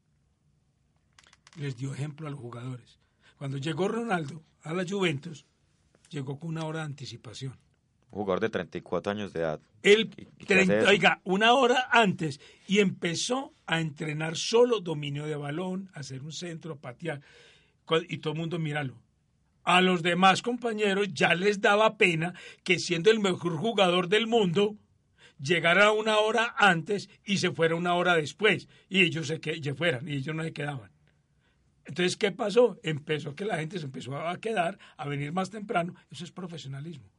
[1.57, 3.01] Les dio ejemplo a los jugadores.
[3.37, 5.47] Cuando llegó Ronaldo a la Juventus,
[6.13, 7.59] llegó con una hora de anticipación.
[8.11, 9.61] Un jugador de 34 años de edad.
[9.83, 10.89] Él, ¿Y- y qué hace 30 eso?
[10.91, 16.77] oiga, una hora antes y empezó a entrenar solo dominio de balón, hacer un centro,
[16.77, 17.21] patear.
[18.09, 19.01] Y todo el mundo míralo.
[19.65, 22.35] a los demás compañeros ya les daba pena
[22.65, 24.77] que siendo el mejor jugador del mundo
[25.41, 29.75] llegara una hora antes y se fuera una hora después y ellos se, que, se
[29.75, 30.91] fueran y ellos no se quedaban.
[31.85, 32.79] Entonces, ¿qué pasó?
[32.83, 35.95] Empezó que la gente se empezó a quedar, a venir más temprano.
[36.11, 37.11] Eso es profesionalismo.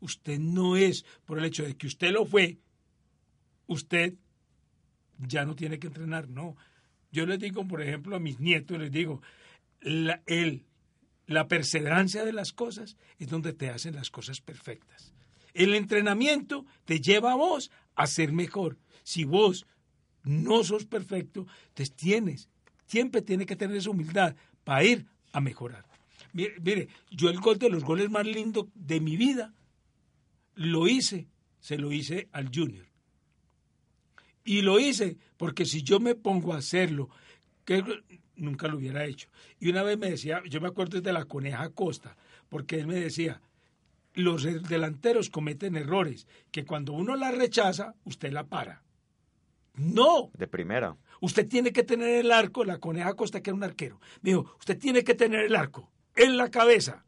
[0.00, 2.58] Usted no es, por el hecho de que usted lo fue,
[3.66, 4.14] usted
[5.18, 6.56] ya no tiene que entrenar, no.
[7.10, 9.22] Yo les digo, por ejemplo, a mis nietos, les digo,
[9.80, 10.22] la,
[11.26, 15.12] la perseverancia de las cosas es donde te hacen las cosas perfectas.
[15.54, 18.78] El entrenamiento te lleva a vos a ser mejor.
[19.02, 19.66] Si vos
[20.24, 22.48] no sos perfecto, entonces tienes,
[22.86, 25.84] siempre tienes que tener esa humildad para ir a mejorar.
[26.32, 29.52] Mire, yo el gol de los goles más lindos de mi vida
[30.54, 31.28] lo hice,
[31.60, 32.86] se lo hice al Junior.
[34.44, 37.10] Y lo hice porque si yo me pongo a hacerlo,
[37.64, 37.84] que
[38.36, 39.28] nunca lo hubiera hecho.
[39.60, 42.16] Y una vez me decía, yo me acuerdo de la coneja Costa,
[42.48, 43.40] porque él me decía,
[44.14, 48.82] los delanteros cometen errores, que cuando uno la rechaza, usted la para.
[49.74, 50.30] No.
[50.36, 50.96] De primera.
[51.22, 54.00] Usted tiene que tener el arco, la coneja Costa, que era un arquero.
[54.22, 57.04] Me dijo, usted tiene que tener el arco en la cabeza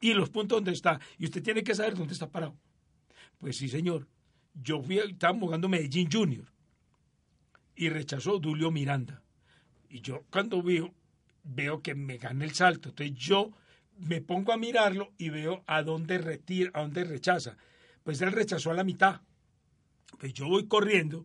[0.00, 0.98] y los puntos donde está.
[1.18, 2.56] Y usted tiene que saber dónde está parado.
[3.38, 4.08] Pues sí, señor.
[4.60, 6.46] Yo fui, estaba jugando Medellín Junior
[7.76, 9.22] y rechazó Julio Miranda.
[9.88, 10.92] Y yo cuando veo,
[11.44, 12.88] veo que me gana el salto.
[12.88, 13.52] Entonces yo
[13.98, 17.56] me pongo a mirarlo y veo a dónde retira, a dónde rechaza.
[18.02, 19.20] Pues él rechazó a la mitad.
[20.18, 21.24] Pues yo voy corriendo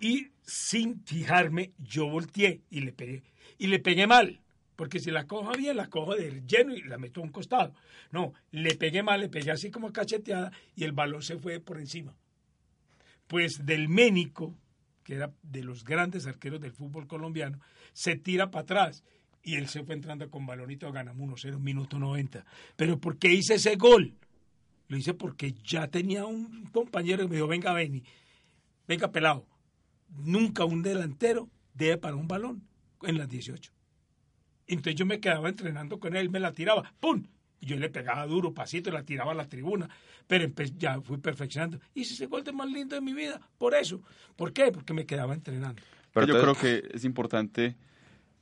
[0.00, 3.22] y sin fijarme, yo volteé y le pegué.
[3.58, 4.40] Y le pegué mal,
[4.76, 7.74] porque si la cojo bien, la cojo de lleno y la meto a un costado.
[8.10, 11.78] No, le pegué mal, le pegué así como cacheteada y el balón se fue por
[11.78, 12.14] encima.
[13.26, 14.54] Pues del Ménico,
[15.02, 17.60] que era de los grandes arqueros del fútbol colombiano,
[17.92, 19.02] se tira para atrás
[19.42, 22.44] y él se fue entrando con balonito, ganamos 1-0, minuto 90.
[22.76, 24.14] Pero ¿por qué hice ese gol?
[24.88, 28.02] Lo hice porque ya tenía un compañero que me dijo, venga, Benny,
[28.86, 29.46] venga, pelado,
[30.08, 32.62] nunca un delantero debe para un balón
[33.02, 33.72] en las 18.
[34.68, 37.24] Entonces yo me quedaba entrenando con él, me la tiraba, ¡pum!
[37.60, 39.88] Y yo le pegaba duro, pasito, y la tiraba a la tribuna.
[40.26, 40.46] Pero
[40.76, 41.78] ya fui perfeccionando.
[41.94, 44.02] Hice ese gol de más lindo de mi vida, por eso.
[44.34, 44.72] ¿Por qué?
[44.72, 45.80] Porque me quedaba entrenando.
[46.12, 47.76] Pero yo creo que es importante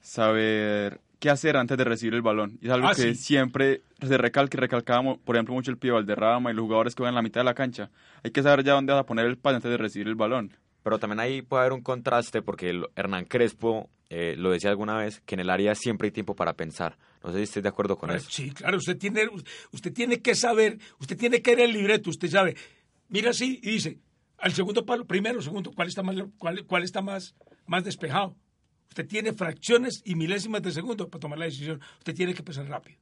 [0.00, 2.58] saber qué hacer antes de recibir el balón.
[2.60, 3.14] Y es algo Ah, que sí.
[3.14, 7.02] siempre se recalca y recalcábamos, por ejemplo, mucho el pie Valderrama y los jugadores que
[7.02, 7.90] van en la mitad de la cancha.
[8.22, 10.52] Hay que saber ya dónde vas a poner el pase antes de recibir el balón.
[10.84, 14.96] Pero también ahí puede haber un contraste porque el- Hernán Crespo eh, lo decía alguna
[14.98, 16.96] vez, que en el área siempre hay tiempo para pensar.
[17.24, 18.28] No sé si estés de acuerdo con eso.
[18.30, 19.28] Sí, claro, usted tiene,
[19.72, 22.54] usted tiene que saber, usted tiene que ir el libreto, usted sabe,
[23.08, 23.98] mira así y dice,
[24.38, 27.34] al segundo palo, primero, segundo, ¿cuál está más, cuál, cuál está más,
[27.66, 28.36] más despejado?
[28.90, 31.80] Usted tiene fracciones y milésimas de segundo para tomar la decisión.
[31.98, 32.98] Usted tiene que pensar rápido.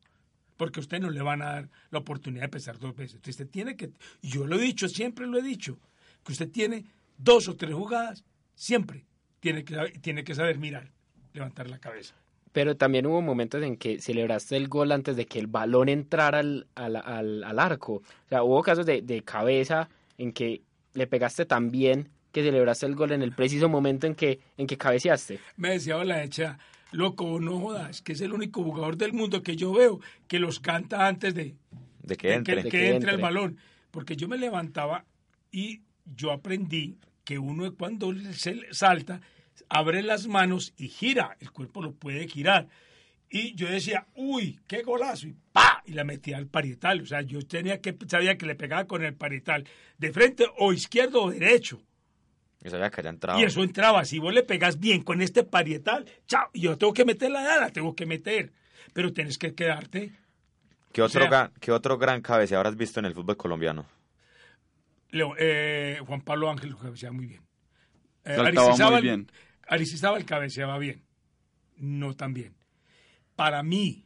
[0.57, 3.21] Porque usted no le van a dar la oportunidad de pensar dos veces.
[3.27, 3.91] Usted tiene que,
[4.23, 5.79] yo lo he dicho, siempre lo he dicho,
[6.25, 6.87] que usted tiene
[7.19, 9.05] dos o tres jugadas, siempre
[9.41, 10.91] tiene que, saber- tiene que saber mirar,
[11.33, 12.15] levantar la cabeza.
[12.53, 16.41] Pero también hubo momentos en que celebraste el gol antes de que el balón entrara
[16.41, 17.95] al, al, al- al arco.
[17.95, 19.89] O sea, hubo casos de, de cabeza
[20.19, 20.61] en que
[20.93, 24.67] le pegaste tan bien que celebraste el gol en el preciso momento en que, en
[24.67, 25.39] que cabeceaste.
[25.57, 26.59] me decía la hecha,
[26.91, 30.61] loco, no jodas, que es el único jugador del mundo que yo veo que los
[30.61, 31.57] canta antes de,
[32.03, 32.55] De que de entre.
[32.57, 33.57] que, De que que entre el balón.
[33.91, 35.05] Porque yo me levantaba
[35.51, 39.21] y yo aprendí que uno cuando se salta,
[39.69, 42.69] abre las manos y gira, el cuerpo lo puede girar.
[43.31, 45.83] Y yo decía, uy, qué golazo, y ¡pa!
[45.87, 47.01] Y la metía al parietal.
[47.01, 50.73] O sea, yo tenía que, sabía que le pegaba con el parietal de frente o
[50.73, 51.81] izquierdo o derecho.
[52.63, 53.41] Y sabía que entrado.
[53.41, 54.05] Y eso entraba.
[54.05, 57.43] Si vos le pegas bien con este parietal, chao, y yo tengo que meter la
[57.43, 58.53] dada, tengo que meter.
[58.93, 60.13] Pero tienes que quedarte.
[60.93, 63.87] ¿Qué otro, o sea- gran, ¿Qué otro gran cabeceador has visto en el fútbol colombiano?
[65.13, 67.43] Leo- eh, Juan Pablo Ángel cabeceaba muy bien.
[68.25, 69.33] Eh, Saltaba muy Aristizábal- bien.
[69.69, 71.05] Aristizábal cabeceaba bien.
[71.77, 72.55] No tan bien.
[73.37, 74.05] Para mí,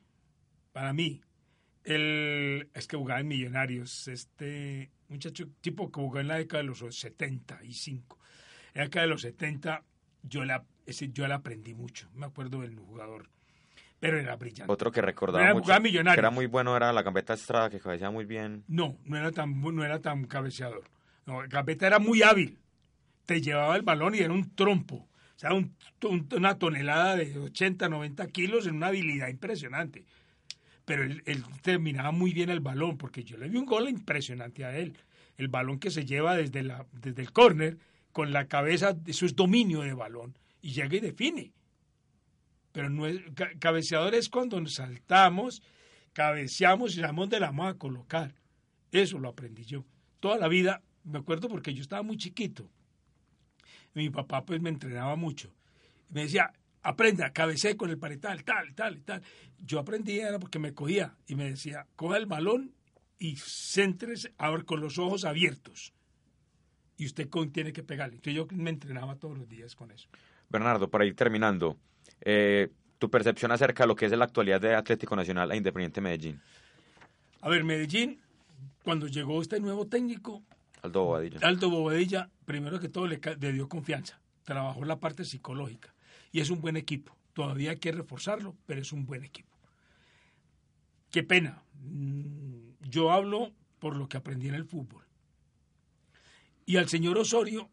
[0.72, 1.22] para mí,
[1.84, 6.68] el, es que jugaba en Millonarios, este muchacho tipo que jugó en la década de
[6.68, 8.18] los 75.
[8.74, 9.84] En la década de los 70
[10.22, 12.08] yo la, ese, yo la aprendí mucho.
[12.14, 13.28] Me acuerdo del jugador.
[14.00, 14.70] Pero era brillante.
[14.72, 16.16] Otro que recordaba Era mucho, jugaba Millonarios.
[16.16, 18.64] que era muy bueno, era la Gambetta Estrada, que cabeceaba muy bien.
[18.68, 20.84] No, no era tan, no era tan cabeceador.
[21.26, 22.58] No, Gambetta era muy hábil.
[23.26, 24.96] Te llevaba el balón y era un trompo.
[24.96, 25.74] O sea, un-
[26.04, 30.04] un- una tonelada de 80, 90 kilos en una habilidad impresionante.
[30.84, 31.22] Pero él,
[31.62, 34.96] terminaba muy bien el balón, porque yo le vi un gol impresionante a él.
[35.36, 37.76] El balón que se lleva desde, la, desde el córner,
[38.12, 41.52] con la cabeza, eso es dominio de balón, y llega y define.
[42.72, 45.62] Pero no es, ca- cabeceador es cuando saltamos
[46.12, 48.34] cabeceamos y sabemos de la vamos a colocar.
[48.90, 49.84] Eso lo aprendí yo.
[50.18, 52.68] Toda la vida, me acuerdo porque yo estaba muy chiquito.
[53.94, 55.50] Mi papá pues me entrenaba mucho.
[56.10, 56.52] Me decía,
[56.82, 59.22] aprenda, cabecé con el paretal, tal, tal, tal.
[59.64, 62.74] Yo aprendí era porque me cogía y me decía, coja el balón
[63.18, 65.92] y céntrese ahora con los ojos abiertos.
[66.98, 68.16] Y usted con, tiene que pegarle.
[68.16, 70.08] Entonces yo me entrenaba todos los días con eso.
[70.48, 71.76] Bernardo, para ir terminando,
[72.20, 76.00] eh, tu percepción acerca de lo que es la actualidad de Atlético Nacional a Independiente
[76.00, 76.40] Medellín.
[77.40, 78.20] A ver, Medellín,
[78.82, 80.42] cuando llegó este nuevo técnico,
[80.86, 81.40] Aldo Bobadilla.
[81.42, 85.94] Aldo Bobadilla, primero que todo le, le dio confianza, trabajó la parte psicológica
[86.32, 87.16] y es un buen equipo.
[87.32, 89.56] Todavía hay que reforzarlo, pero es un buen equipo.
[91.10, 91.62] Qué pena.
[91.74, 95.04] Mm, yo hablo por lo que aprendí en el fútbol.
[96.64, 97.70] Y al señor Osorio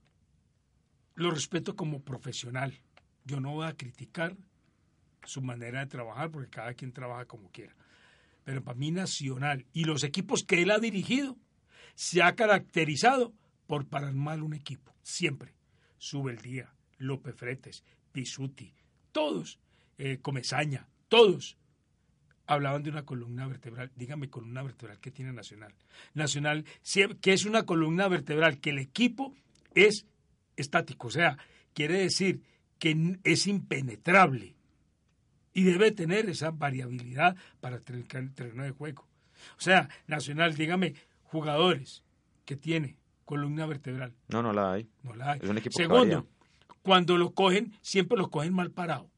[1.15, 2.79] lo respeto como profesional.
[3.25, 4.35] Yo no voy a criticar
[5.23, 7.75] su manera de trabajar porque cada quien trabaja como quiera.
[8.43, 11.37] Pero para mí Nacional y los equipos que él ha dirigido
[11.95, 13.33] se ha caracterizado
[13.67, 15.53] por parar mal un equipo, siempre.
[15.97, 18.73] Sube el día, López Fretes, Pisuti,
[19.11, 19.59] todos,
[19.97, 21.57] eh, Comezaña, todos
[22.45, 23.91] hablaban de una columna vertebral.
[23.95, 25.73] Dígame columna vertebral que tiene Nacional.
[26.13, 26.65] Nacional,
[27.21, 29.33] que es una columna vertebral, que el equipo
[29.75, 30.05] es
[30.55, 31.37] estático, o sea,
[31.73, 32.41] quiere decir
[32.77, 34.55] que es impenetrable
[35.53, 39.07] y debe tener esa variabilidad para tener el terreno de juego.
[39.57, 40.95] O sea, Nacional, dígame,
[41.33, 42.03] jugadores
[42.45, 44.13] que tiene columna vertebral.
[44.29, 44.87] No, no la hay.
[45.01, 45.39] No la hay.
[45.41, 46.27] Es un equipo Segundo,
[46.81, 49.09] cuando lo cogen, siempre lo cogen mal parado.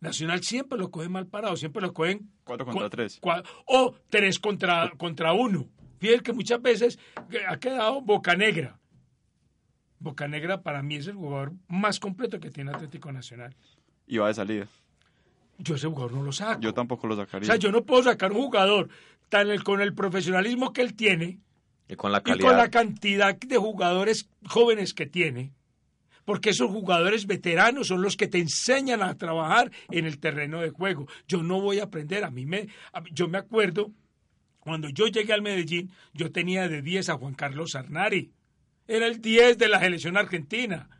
[0.00, 3.20] Nacional siempre lo cogen mal parado, siempre lo cogen 4 contra 3.
[3.66, 5.68] O 3 contra, contra 1.
[5.98, 6.98] Fíjate que muchas veces
[7.46, 8.80] ha quedado Boca Negra.
[10.00, 13.54] Boca Negra para mí es el jugador más completo que tiene Atlético Nacional.
[14.08, 14.66] Y va de salida.
[15.58, 16.60] Yo ese jugador no lo saco.
[16.60, 17.44] Yo tampoco lo sacaría.
[17.44, 18.88] O sea, yo no puedo sacar un jugador
[19.32, 21.40] tan el, con el profesionalismo que él tiene
[21.88, 25.54] y con, la y con la cantidad de jugadores jóvenes que tiene.
[26.26, 30.68] Porque esos jugadores veteranos son los que te enseñan a trabajar en el terreno de
[30.68, 31.08] juego.
[31.26, 32.24] Yo no voy a aprender.
[32.24, 32.68] A mí me,
[33.10, 33.90] yo me acuerdo
[34.60, 38.32] cuando yo llegué al Medellín, yo tenía de 10 a Juan Carlos Arnari.
[38.86, 40.90] Era el 10 de la selección argentina.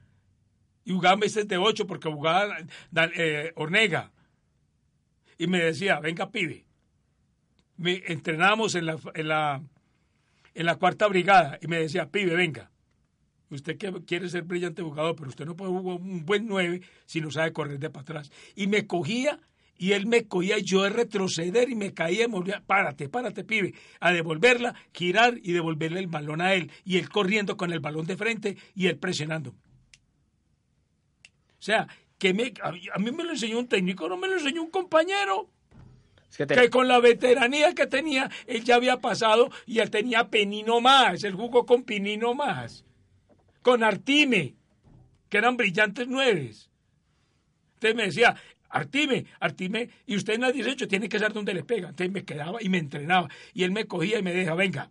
[0.87, 2.57] Y jugaba meses de 8 porque jugaba
[3.14, 4.11] eh, Ornega.
[5.37, 6.64] Y me decía, venga, pibe.
[7.77, 9.62] Me entrenábamos en la, en la,
[10.55, 11.59] en la cuarta brigada.
[11.61, 12.70] Y me decía, pibe, venga.
[13.51, 17.31] Usted quiere ser brillante jugador, pero usted no puede jugar un buen 9 si no
[17.31, 18.33] sabe correr de para atrás.
[18.55, 19.39] Y me cogía
[19.77, 23.43] y él me cogía yo de retroceder y me caía y me volvía, párate, párate,
[23.45, 26.70] pibe, a devolverla, girar y devolverle el balón a él.
[26.85, 29.51] Y él corriendo con el balón de frente y él presionando.
[29.51, 29.55] O
[31.59, 34.70] sea, que me, a, mí me lo enseñó un técnico, no me lo enseñó un
[34.70, 35.51] compañero.
[36.37, 41.24] Que, con la veteranía que tenía, él ya había pasado y él tenía Penino más,
[41.24, 42.85] él jugó con Pinino más
[43.62, 44.57] con Artime,
[45.28, 46.70] que eran brillantes nueves.
[47.74, 48.37] Entonces me decía,
[48.68, 51.89] Artime, Artime, y usted en la 18 tiene que saber dónde le pega.
[51.91, 53.28] Entonces me quedaba y me entrenaba.
[53.55, 54.91] Y él me cogía y me decía, venga,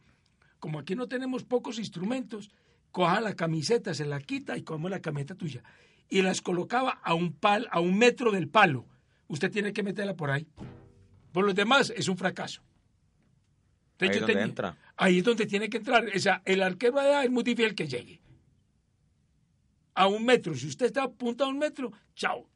[0.60, 2.52] como aquí no tenemos pocos instrumentos,
[2.92, 5.64] coja la camiseta, se la quita y como la camiseta tuya.
[6.10, 8.86] Y las colocaba a un, pal, a un metro del palo.
[9.28, 10.48] Usted tiene que meterla por ahí.
[11.32, 12.62] Por los demás es un fracaso.
[14.00, 14.78] ahí, es donde entra.
[14.98, 16.06] ahí es donde tiene que entrar.
[16.14, 18.22] O sea, el arquero allá es muy difícil que llegue
[19.94, 20.56] a un metro.
[20.56, 22.48] Si usted está a punto a un metro, chao.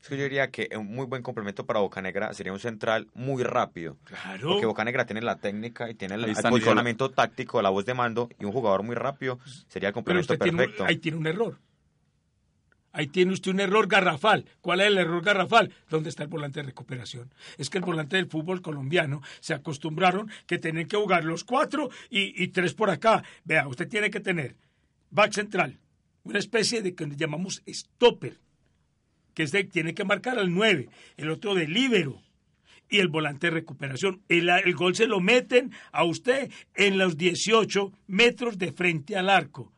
[0.00, 3.42] Es que yo diría que un muy buen complemento para Bocanegra sería un central muy
[3.42, 3.96] rápido.
[4.04, 4.50] Claro.
[4.50, 8.28] Porque Bocanegra tiene la técnica y tiene el, el posicionamiento táctico, la voz de mando
[8.38, 9.38] y un jugador muy rápido
[9.68, 10.76] sería el complemento perfecto.
[10.76, 11.58] Tiene ahí tiene un error.
[12.96, 14.46] Ahí tiene usted un error garrafal.
[14.62, 15.70] ¿Cuál es el error garrafal?
[15.90, 17.30] ¿Dónde está el volante de recuperación?
[17.58, 21.90] Es que el volante del fútbol colombiano se acostumbraron que tienen que jugar los cuatro
[22.08, 23.22] y, tres por acá.
[23.44, 24.56] Vea, usted tiene que tener
[25.10, 25.78] back central,
[26.24, 28.38] una especie de que llamamos stopper,
[29.34, 30.88] que es de, tiene que marcar al 9,
[31.18, 32.22] el otro de líbero
[32.88, 34.22] y el volante de recuperación.
[34.30, 39.28] El, el, gol se lo meten a usted en los 18 metros de frente al
[39.28, 39.75] arco.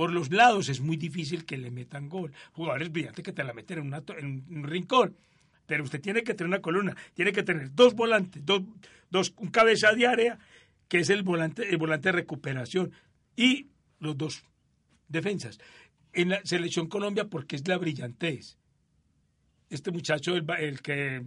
[0.00, 2.32] Por los lados es muy difícil que le metan gol.
[2.52, 5.14] Jugadores brillantes que te la meten en, una, en un rincón.
[5.66, 8.62] Pero usted tiene que tener una columna, tiene que tener dos volantes, dos,
[9.10, 10.38] dos un cabeza de área,
[10.88, 12.92] que es el volante, el volante de recuperación,
[13.36, 13.66] y
[13.98, 14.42] los dos
[15.06, 15.58] defensas.
[16.14, 18.56] En la selección Colombia, porque es la brillantez.
[19.68, 21.26] Este muchacho, el, el que.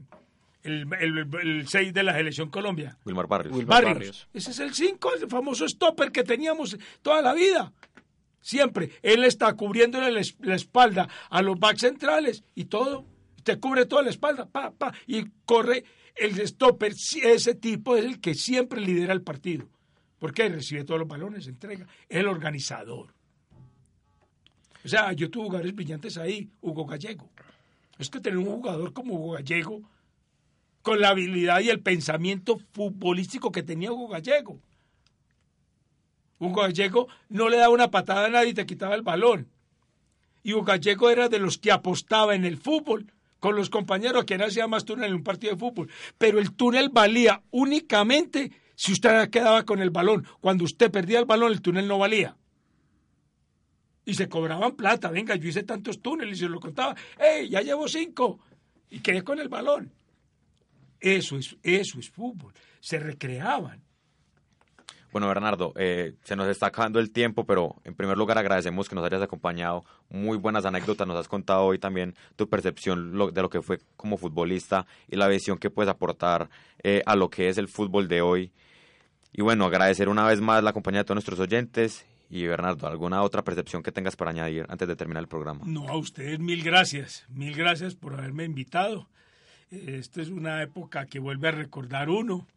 [0.63, 2.97] El, el, 6 de la selección Colombia.
[3.05, 3.55] Wilmar Barrios.
[3.55, 4.27] Wilmar Barrios.
[4.33, 7.71] Ese es el 5, el famoso stopper que teníamos toda la vida.
[8.43, 8.91] Siempre.
[9.01, 13.05] Él está cubriendo la espalda a los backs centrales y todo.
[13.41, 15.85] Te cubre toda la espalda, pa, pa, y corre
[16.15, 19.67] el stopper, ese tipo es el que siempre lidera el partido.
[20.19, 23.13] Porque recibe todos los balones, entrega, el organizador.
[24.83, 27.29] O sea, yo tuve jugadores brillantes ahí, Hugo Gallego.
[27.97, 29.81] Es que tener un jugador como Hugo Gallego,
[30.81, 34.59] con la habilidad y el pensamiento futbolístico que tenía Hugo Gallego.
[36.43, 39.49] Hugo Gallego no le daba una patada a nadie y te quitaba el balón.
[40.43, 44.35] Y Hugo Gallego era de los que apostaba en el fútbol con los compañeros que
[44.35, 45.89] hacía más túnel en un partido de fútbol.
[46.17, 50.25] Pero el túnel valía únicamente si usted quedaba con el balón.
[50.39, 52.35] Cuando usted perdía el balón, el túnel no valía.
[54.05, 55.09] Y se cobraban plata.
[55.09, 56.95] Venga, yo hice tantos túneles y se lo contaba.
[57.17, 58.39] ¡Ey, ya llevo cinco!
[58.89, 59.91] Y quedé con el balón.
[60.99, 62.53] Eso es, eso es fútbol.
[62.79, 63.82] Se recreaban.
[65.13, 68.95] Bueno, Bernardo, eh, se nos está acabando el tiempo, pero en primer lugar agradecemos que
[68.95, 69.85] nos hayas acompañado.
[70.09, 74.17] Muy buenas anécdotas nos has contado hoy también tu percepción de lo que fue como
[74.17, 76.49] futbolista y la visión que puedes aportar
[76.81, 78.51] eh, a lo que es el fútbol de hoy.
[79.31, 82.07] Y bueno, agradecer una vez más la compañía de todos nuestros oyentes.
[82.31, 85.61] Y Bernardo, ¿alguna otra percepción que tengas para añadir antes de terminar el programa?
[85.67, 87.23] No, a ustedes mil gracias.
[87.29, 89.07] Mil gracias por haberme invitado.
[89.69, 92.47] Esta es una época que vuelve a recordar uno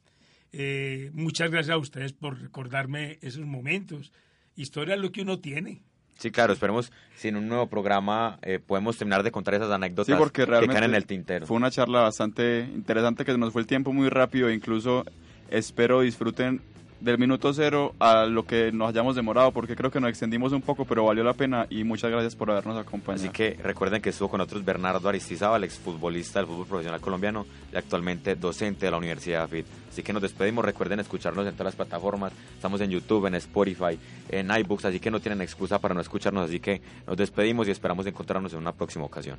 [0.59, 4.11] eh, muchas gracias a ustedes por recordarme esos momentos.
[4.55, 5.83] Historia es lo que uno tiene.
[6.19, 10.19] Sí, claro, esperemos si en un nuevo programa eh, podemos terminar de contar esas anécdotas
[10.31, 11.47] que caen en el tintero.
[11.47, 15.05] Fue una charla bastante interesante que nos fue el tiempo muy rápido, incluso
[15.51, 16.63] espero disfruten
[17.01, 20.62] del minuto cero a lo que nos hayamos demorado, porque creo que nos extendimos un
[20.62, 23.24] poco, pero valió la pena y muchas gracias por habernos acompañado.
[23.24, 27.76] Así que recuerden que estuvo con nosotros Bernardo Aristizábal, exfutbolista del fútbol profesional colombiano y
[27.76, 29.66] actualmente docente de la Universidad AFIT.
[29.90, 33.99] Así que nos despedimos, recuerden escucharnos en todas las plataformas, estamos en YouTube, en Spotify,
[34.28, 37.70] en iBooks, así que no tienen excusa para no escucharnos, así que nos despedimos y
[37.70, 39.38] esperamos encontrarnos en una próxima ocasión.